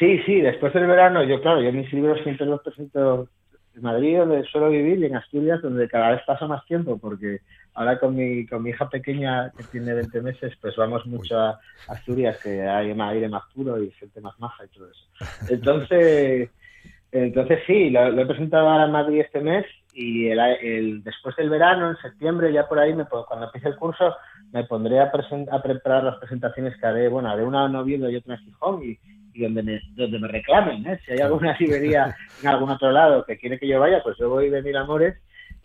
Sí, 0.00 0.18
sí, 0.26 0.40
después 0.40 0.72
del 0.72 0.88
verano, 0.88 1.22
yo 1.22 1.40
claro, 1.40 1.62
yo 1.62 1.72
mis 1.72 1.92
libros 1.92 2.18
siempre 2.24 2.44
los 2.44 2.60
presento 2.60 3.28
en 3.74 3.82
Madrid, 3.82 4.18
donde 4.18 4.44
suelo 4.44 4.70
vivir, 4.70 4.98
y 4.98 5.06
en 5.06 5.16
Asturias, 5.16 5.62
donde 5.62 5.88
cada 5.88 6.10
vez 6.10 6.22
paso 6.26 6.48
más 6.48 6.64
tiempo, 6.66 6.98
porque 6.98 7.40
ahora 7.74 7.98
con 7.98 8.14
mi, 8.14 8.46
con 8.46 8.62
mi 8.62 8.70
hija 8.70 8.88
pequeña, 8.88 9.50
que 9.56 9.64
tiene 9.64 9.94
20 9.94 10.22
meses, 10.22 10.52
pues 10.60 10.76
vamos 10.76 11.04
mucho 11.06 11.38
a 11.38 11.60
Asturias, 11.88 12.38
que 12.42 12.62
hay 12.62 12.94
más 12.94 13.12
aire 13.12 13.28
más 13.28 13.42
puro 13.54 13.82
y 13.82 13.90
gente 13.92 14.20
más 14.20 14.38
maja 14.38 14.64
y 14.64 14.68
todo 14.68 14.88
eso. 14.90 15.06
Entonces, 15.52 16.50
entonces 17.12 17.60
sí, 17.66 17.90
lo, 17.90 18.20
he 18.20 18.26
presentado 18.26 18.68
ahora 18.68 18.84
en 18.84 18.92
Madrid 18.92 19.20
este 19.20 19.40
mes 19.40 19.66
y 19.92 20.28
el, 20.28 21.02
después 21.02 21.36
del 21.36 21.50
verano, 21.50 21.90
en 21.90 21.96
septiembre, 21.96 22.52
ya 22.52 22.66
por 22.68 22.78
ahí, 22.78 22.94
me, 22.94 23.04
cuando 23.04 23.46
empiece 23.46 23.68
el 23.68 23.76
curso, 23.76 24.14
me 24.52 24.64
pondré 24.64 25.00
a, 25.00 25.10
a 25.50 25.62
preparar 25.62 26.04
las 26.04 26.16
presentaciones 26.16 26.76
que 26.78 26.86
haré, 26.86 27.08
bueno, 27.08 27.30
haré 27.30 27.44
una 27.44 27.66
en 27.66 27.76
Oviedo 27.76 28.08
y 28.08 28.16
otra 28.16 28.34
en 28.34 28.40
Gijón 28.40 28.82
y 28.84 28.98
y 29.34 29.42
donde 29.42 29.62
me, 29.62 29.80
donde 29.94 30.18
me 30.18 30.28
reclamen. 30.28 30.86
¿eh? 30.86 30.98
Si 31.04 31.12
hay 31.12 31.18
alguna 31.18 31.56
librería 31.58 32.14
en 32.42 32.48
algún 32.48 32.70
otro 32.70 32.90
lado 32.90 33.24
que 33.24 33.36
quiere 33.36 33.58
que 33.58 33.68
yo 33.68 33.80
vaya, 33.80 34.00
pues 34.02 34.16
yo 34.18 34.30
voy 34.30 34.48
de 34.48 34.62
mil 34.62 34.76
amores 34.76 35.16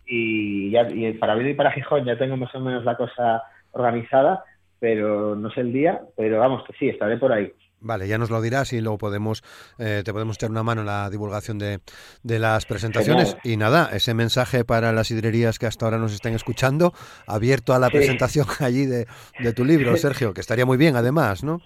y, 0.04 0.70
ya, 0.70 0.88
y 0.90 1.12
para 1.14 1.34
Oviedo 1.34 1.50
y 1.50 1.54
para 1.54 1.70
Gijón 1.70 2.04
ya 2.04 2.18
tengo 2.18 2.36
más 2.36 2.54
o 2.54 2.60
menos 2.60 2.84
la 2.84 2.96
cosa 2.96 3.42
organizada, 3.72 4.44
pero 4.80 5.36
no 5.36 5.50
sé 5.50 5.60
el 5.60 5.72
día, 5.72 6.00
pero 6.16 6.40
vamos, 6.40 6.64
que 6.64 6.72
sí, 6.74 6.88
estaré 6.88 7.16
por 7.16 7.32
ahí. 7.32 7.52
Vale, 7.80 8.06
ya 8.06 8.18
nos 8.18 8.30
lo 8.30 8.42
dirás 8.42 8.72
y 8.72 8.80
luego 8.80 8.98
podemos, 8.98 9.42
eh, 9.78 10.02
te 10.04 10.12
podemos 10.12 10.36
echar 10.36 10.50
una 10.50 10.62
mano 10.62 10.82
en 10.82 10.86
la 10.86 11.08
divulgación 11.08 11.58
de, 11.58 11.80
de 12.22 12.38
las 12.38 12.66
presentaciones. 12.66 13.36
Y 13.42 13.56
nada, 13.56 13.90
ese 13.92 14.12
mensaje 14.14 14.64
para 14.64 14.92
las 14.92 15.10
hidrerías 15.10 15.58
que 15.58 15.66
hasta 15.66 15.86
ahora 15.86 15.98
nos 15.98 16.12
estén 16.12 16.34
escuchando, 16.34 16.92
abierto 17.26 17.72
a 17.72 17.78
la 17.78 17.88
presentación 17.88 18.46
allí 18.60 18.86
de, 18.86 19.06
de, 19.38 19.52
tu 19.52 19.64
libro, 19.64 19.96
Sergio, 19.96 20.34
que 20.34 20.40
estaría 20.40 20.66
muy 20.66 20.76
bien 20.76 20.96
además, 20.96 21.42
¿no? 21.42 21.60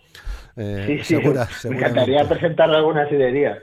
Eh, 0.57 1.01
sí, 1.03 1.17
segura, 1.17 1.49
me 1.65 1.77
encantaría 1.77 2.29
presentar 2.29 2.71
algunas 2.71 3.11
ideas. 3.11 3.59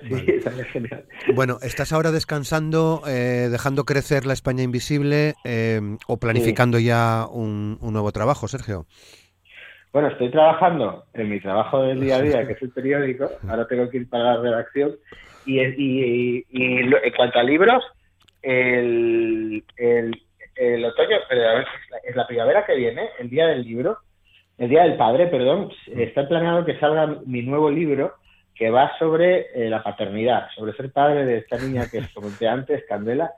genial. 0.73 1.05
Bueno, 1.33 1.57
¿estás 1.61 1.93
ahora 1.93 2.11
descansando, 2.11 3.01
eh, 3.07 3.47
dejando 3.49 3.85
crecer 3.85 4.25
la 4.25 4.33
España 4.33 4.63
invisible 4.63 5.35
eh, 5.45 5.79
o 6.07 6.17
planificando 6.17 6.79
ya 6.79 7.27
un, 7.31 7.77
nuevo 7.81 8.11
trabajo, 8.11 8.49
Sergio? 8.49 8.87
Bueno, 9.91 10.07
estoy 10.07 10.29
trabajando 10.29 11.03
en 11.13 11.29
mi 11.29 11.41
trabajo 11.41 11.81
del 11.83 11.99
día 11.99 12.15
a 12.15 12.21
día, 12.21 12.47
que 12.47 12.53
es 12.53 12.61
el 12.61 12.71
periódico. 12.71 13.29
Ahora 13.47 13.67
tengo 13.67 13.89
que 13.89 13.97
ir 13.97 14.09
para 14.09 14.35
la 14.35 14.41
redacción. 14.41 14.95
Y, 15.45 15.59
y, 15.59 16.45
en 16.49 17.13
cuanto 17.15 17.39
a 17.39 17.43
libros, 17.43 17.83
el, 18.41 19.63
el, 19.75 20.85
otoño, 20.85 21.17
pero 21.27 21.59
es 22.03 22.15
la 22.15 22.25
primavera 22.25 22.65
que 22.65 22.75
viene, 22.75 23.09
el 23.19 23.29
día 23.29 23.47
del 23.47 23.63
libro, 23.63 23.97
el 24.57 24.69
día 24.69 24.83
del 24.83 24.95
padre, 24.95 25.27
perdón, 25.27 25.71
está 25.87 26.25
planeado 26.25 26.63
que 26.63 26.79
salga 26.79 27.07
mi 27.25 27.41
nuevo 27.41 27.69
libro 27.69 28.13
que 28.55 28.69
va 28.69 28.97
sobre 28.97 29.47
eh, 29.55 29.69
la 29.69 29.83
paternidad, 29.83 30.47
sobre 30.55 30.73
ser 30.73 30.91
padre 30.91 31.25
de 31.25 31.39
esta 31.39 31.57
niña 31.57 31.89
que 31.91 32.01
comenté 32.13 32.47
antes, 32.47 32.85
Candela. 32.87 33.31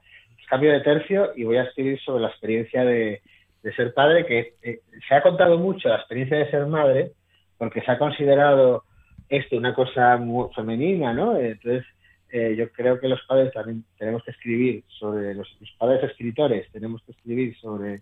Cambio 0.50 0.72
de 0.72 0.82
tercio 0.82 1.32
y 1.36 1.46
voy 1.46 1.58
a 1.58 1.64
escribir 1.64 2.00
sobre 2.02 2.22
la 2.22 2.28
experiencia 2.28 2.84
de, 2.84 3.22
de 3.64 3.74
ser 3.74 3.94
padre, 3.94 4.26
que 4.26 4.56
eh, 4.62 4.82
se 5.08 5.16
ha 5.16 5.22
contado 5.22 5.58
mucho 5.58 5.90
la 5.90 5.96
experiencia 5.96 6.38
de 6.38 6.52
ser 6.52 6.68
madre, 6.68 7.14
porque 7.58 7.82
se 7.82 7.92
ha 7.92 7.98
considerado 7.98 8.84
esto 9.30 9.58
una 9.58 9.74
cosa 9.74 10.18
muy 10.18 10.48
femenina, 10.54 11.14
¿no? 11.14 11.38
Entonces, 11.38 11.86
eh, 12.30 12.56
yo 12.58 12.70
creo 12.72 13.00
que 13.00 13.08
los 13.08 13.22
padres 13.28 13.54
también 13.54 13.86
tenemos 13.98 14.24
que 14.24 14.32
escribir 14.32 14.84
sobre, 15.00 15.34
los, 15.34 15.48
padres 15.78 16.04
escritores, 16.04 16.70
tenemos 16.72 17.02
que 17.04 17.14
escribir 17.14 17.56
sobre, 17.58 18.00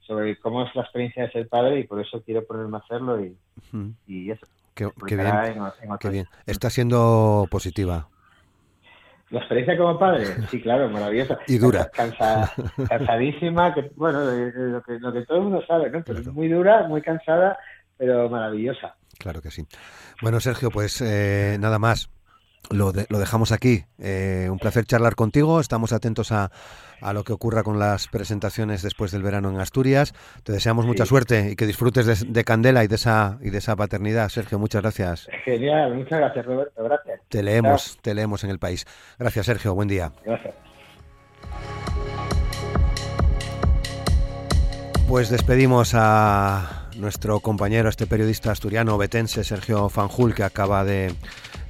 sobre 0.00 0.36
cómo 0.38 0.64
es 0.64 0.74
la 0.74 0.82
experiencia 0.82 1.24
de 1.24 1.30
ser 1.30 1.48
padre 1.48 1.80
y 1.80 1.84
por 1.84 2.00
eso 2.00 2.22
quiero 2.22 2.44
ponerme 2.44 2.76
a 2.76 2.80
hacerlo 2.80 3.24
y, 3.24 3.36
y 4.06 4.30
eso. 4.30 4.46
Qué, 4.74 4.90
bien, 6.10 6.26
Está 6.46 6.68
siendo 6.68 7.46
positiva. 7.50 8.08
La 9.30 9.40
experiencia 9.40 9.76
como 9.76 9.98
padre, 9.98 10.26
sí, 10.50 10.60
claro, 10.60 10.88
maravillosa. 10.88 11.38
Y 11.46 11.58
dura. 11.58 11.90
cansadísima, 12.88 13.74
que, 13.74 13.90
bueno, 13.96 14.24
lo 14.24 14.82
que, 14.82 14.98
lo 14.98 15.12
que 15.12 15.22
todo 15.22 15.38
el 15.38 15.44
mundo 15.44 15.64
sabe, 15.66 15.90
¿no? 15.90 16.02
muy 16.32 16.48
dura, 16.48 16.86
muy 16.86 17.00
cansada, 17.02 17.58
pero 17.96 18.28
maravillosa. 18.28 18.96
Claro 19.18 19.40
que 19.40 19.50
sí. 19.50 19.66
Bueno, 20.22 20.40
Sergio, 20.40 20.70
pues 20.70 21.00
eh, 21.00 21.56
nada 21.58 21.78
más. 21.78 22.13
Lo, 22.70 22.92
lo 23.08 23.18
dejamos 23.18 23.52
aquí. 23.52 23.84
Eh, 23.98 24.48
un 24.50 24.58
placer 24.58 24.84
charlar 24.84 25.14
contigo. 25.14 25.60
Estamos 25.60 25.92
atentos 25.92 26.32
a, 26.32 26.50
a, 27.00 27.12
lo 27.12 27.24
que 27.24 27.32
ocurra 27.32 27.62
con 27.62 27.78
las 27.78 28.08
presentaciones 28.08 28.82
después 28.82 29.12
del 29.12 29.22
verano 29.22 29.50
en 29.50 29.60
Asturias. 29.60 30.14
Te 30.42 30.52
deseamos 30.52 30.86
mucha 30.86 31.06
suerte 31.06 31.50
y 31.50 31.56
que 31.56 31.66
disfrutes 31.66 32.32
de, 32.32 32.44
Candela 32.44 32.84
y 32.84 32.88
de 32.88 32.94
esa 32.94 33.38
y 33.40 33.50
de 33.50 33.58
esa 33.58 33.76
paternidad. 33.76 34.28
Sergio, 34.28 34.58
muchas 34.58 34.82
gracias. 34.82 35.28
Genial, 35.44 35.94
muchas 35.94 36.18
gracias, 36.18 36.46
Roberto. 36.46 36.82
Gracias. 36.82 37.20
Te 37.28 37.42
leemos, 37.42 37.98
te 38.00 38.14
leemos 38.14 38.44
en 38.44 38.50
el 38.50 38.58
país. 38.58 38.86
Gracias, 39.18 39.46
Sergio. 39.46 39.74
Buen 39.74 39.88
día. 39.88 40.12
Gracias. 40.24 40.54
Pues 45.08 45.28
despedimos 45.28 45.92
a 45.94 46.88
nuestro 46.96 47.40
compañero, 47.40 47.88
este 47.88 48.06
periodista 48.06 48.50
asturiano 48.50 48.96
betense, 48.96 49.44
Sergio 49.44 49.88
Fanjul, 49.88 50.34
que 50.34 50.44
acaba 50.44 50.82
de 50.84 51.14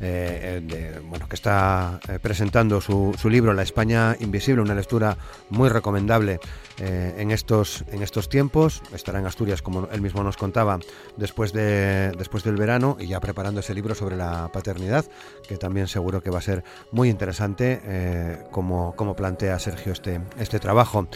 eh, 0.00 1.00
bueno, 1.04 1.28
que 1.28 1.35
está 1.35 2.00
eh, 2.09 2.18
presentando 2.20 2.80
su, 2.80 3.14
libro 3.28 3.52
La 3.52 3.62
España 3.62 4.16
Invisible, 4.20 4.62
una 4.62 4.74
lectura 4.74 5.16
muy 5.50 5.68
recomendable 5.68 6.40
eh, 6.78 7.14
en, 7.18 7.30
estos, 7.30 7.85
en 7.90 8.02
estos 8.02 8.28
tiempos. 8.28 8.83
Estará 8.92 9.18
en 9.18 9.26
Asturias, 9.26 9.62
como 9.62 9.88
él 9.90 10.00
mismo 10.00 10.22
nos 10.22 10.37
contaba, 10.37 10.78
después, 11.16 11.52
de, 11.52 12.12
después 12.18 12.44
del 12.44 12.57
verano 12.57 12.96
y 12.98 13.07
ya 13.07 13.20
preparando 13.20 13.61
ese 13.61 13.74
libro 13.74 13.94
sobre 13.94 14.16
la 14.16 14.50
paternidad, 14.52 15.04
que 15.48 15.57
también 15.57 15.88
seguro 15.88 16.22
que 16.22 16.30
va 16.30 16.38
a 16.38 16.42
ser 16.42 16.64
muy 16.92 17.09
interesante 17.09 18.44
como, 18.50 18.94
como 18.96 19.16
plantea 19.16 19.59
Sergio 19.59 19.92
este, 19.92 20.20
este 20.38 20.59
trabajo. 20.59 21.09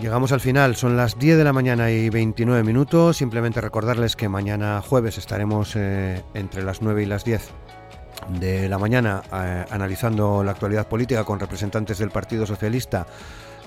Llegamos 0.00 0.32
al 0.32 0.40
final, 0.40 0.76
son 0.76 0.96
las 0.96 1.18
10 1.18 1.36
de 1.36 1.44
la 1.44 1.52
mañana 1.52 1.90
y 1.90 2.08
29 2.08 2.62
minutos. 2.62 3.18
Simplemente 3.18 3.60
recordarles 3.60 4.16
que 4.16 4.30
mañana 4.30 4.80
jueves 4.80 5.18
estaremos 5.18 5.76
eh, 5.76 6.22
entre 6.32 6.62
las 6.62 6.80
9 6.80 7.02
y 7.02 7.06
las 7.06 7.22
10 7.22 7.50
de 8.40 8.68
la 8.70 8.78
mañana 8.78 9.22
eh, 9.30 9.66
analizando 9.70 10.42
la 10.42 10.52
actualidad 10.52 10.88
política 10.88 11.24
con 11.24 11.38
representantes 11.38 11.98
del 11.98 12.10
Partido 12.10 12.46
Socialista 12.46 13.06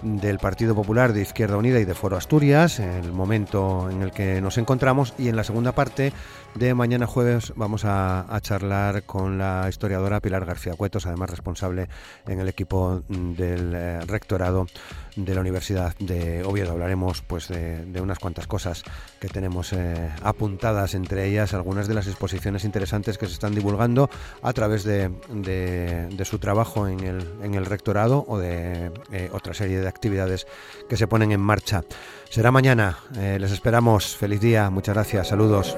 del 0.03 0.37
Partido 0.37 0.75
Popular 0.75 1.13
de 1.13 1.21
Izquierda 1.21 1.57
Unida 1.57 1.79
y 1.79 1.85
de 1.85 1.93
Foro 1.93 2.17
Asturias, 2.17 2.79
el 2.79 3.13
momento 3.13 3.89
en 3.89 4.01
el 4.01 4.11
que 4.11 4.41
nos 4.41 4.57
encontramos, 4.57 5.13
y 5.17 5.29
en 5.29 5.35
la 5.35 5.43
segunda 5.43 5.71
parte 5.71 6.11
de 6.55 6.73
mañana 6.73 7.07
jueves 7.07 7.53
vamos 7.55 7.83
a, 7.85 8.25
charlar 8.41 9.03
con 9.03 9.37
la 9.37 9.65
historiadora 9.69 10.19
Pilar 10.19 10.45
García 10.45 10.73
Cuetos, 10.73 11.05
además 11.05 11.29
responsable 11.29 11.87
en 12.27 12.39
el 12.39 12.49
equipo 12.49 13.01
del 13.07 13.73
eh, 13.73 14.01
rectorado 14.01 14.67
de 15.15 15.35
la 15.35 15.41
Universidad 15.41 15.95
de 15.99 16.43
Oviedo. 16.43 16.71
Hablaremos 16.71 17.21
pues 17.21 17.47
de, 17.47 18.01
unas 18.01 18.19
cuantas 18.19 18.47
cosas 18.47 18.83
que 19.19 19.27
tenemos 19.27 19.73
eh, 19.73 20.09
apuntadas, 20.23 20.93
entre 20.93 21.27
ellas 21.27 21.53
algunas 21.53 21.87
de 21.87 21.93
las 21.93 22.07
exposiciones 22.07 22.63
interesantes 22.63 23.17
que 23.17 23.27
se 23.27 23.33
están 23.33 23.55
divulgando 23.55 24.09
a 24.41 24.53
través 24.53 24.83
de, 24.83 25.11
su 26.23 26.39
trabajo 26.39 26.87
en 26.87 27.01
el, 27.01 27.27
en 27.43 27.55
el 27.55 27.65
rectorado 27.65 28.25
o 28.27 28.37
de 28.37 28.91
eh, 29.11 29.29
otra 29.33 29.53
serie 29.53 29.79
de 29.79 29.87
actividades 29.87 30.47
que 30.89 30.97
se 30.97 31.07
ponen 31.07 31.31
en 31.31 31.41
marcha. 31.41 31.83
Será 32.29 32.51
mañana, 32.51 32.97
les 33.13 33.51
esperamos. 33.51 34.15
Feliz 34.15 34.41
día, 34.41 34.69
muchas 34.69 34.95
gracias, 34.95 35.27
saludos. 35.27 35.77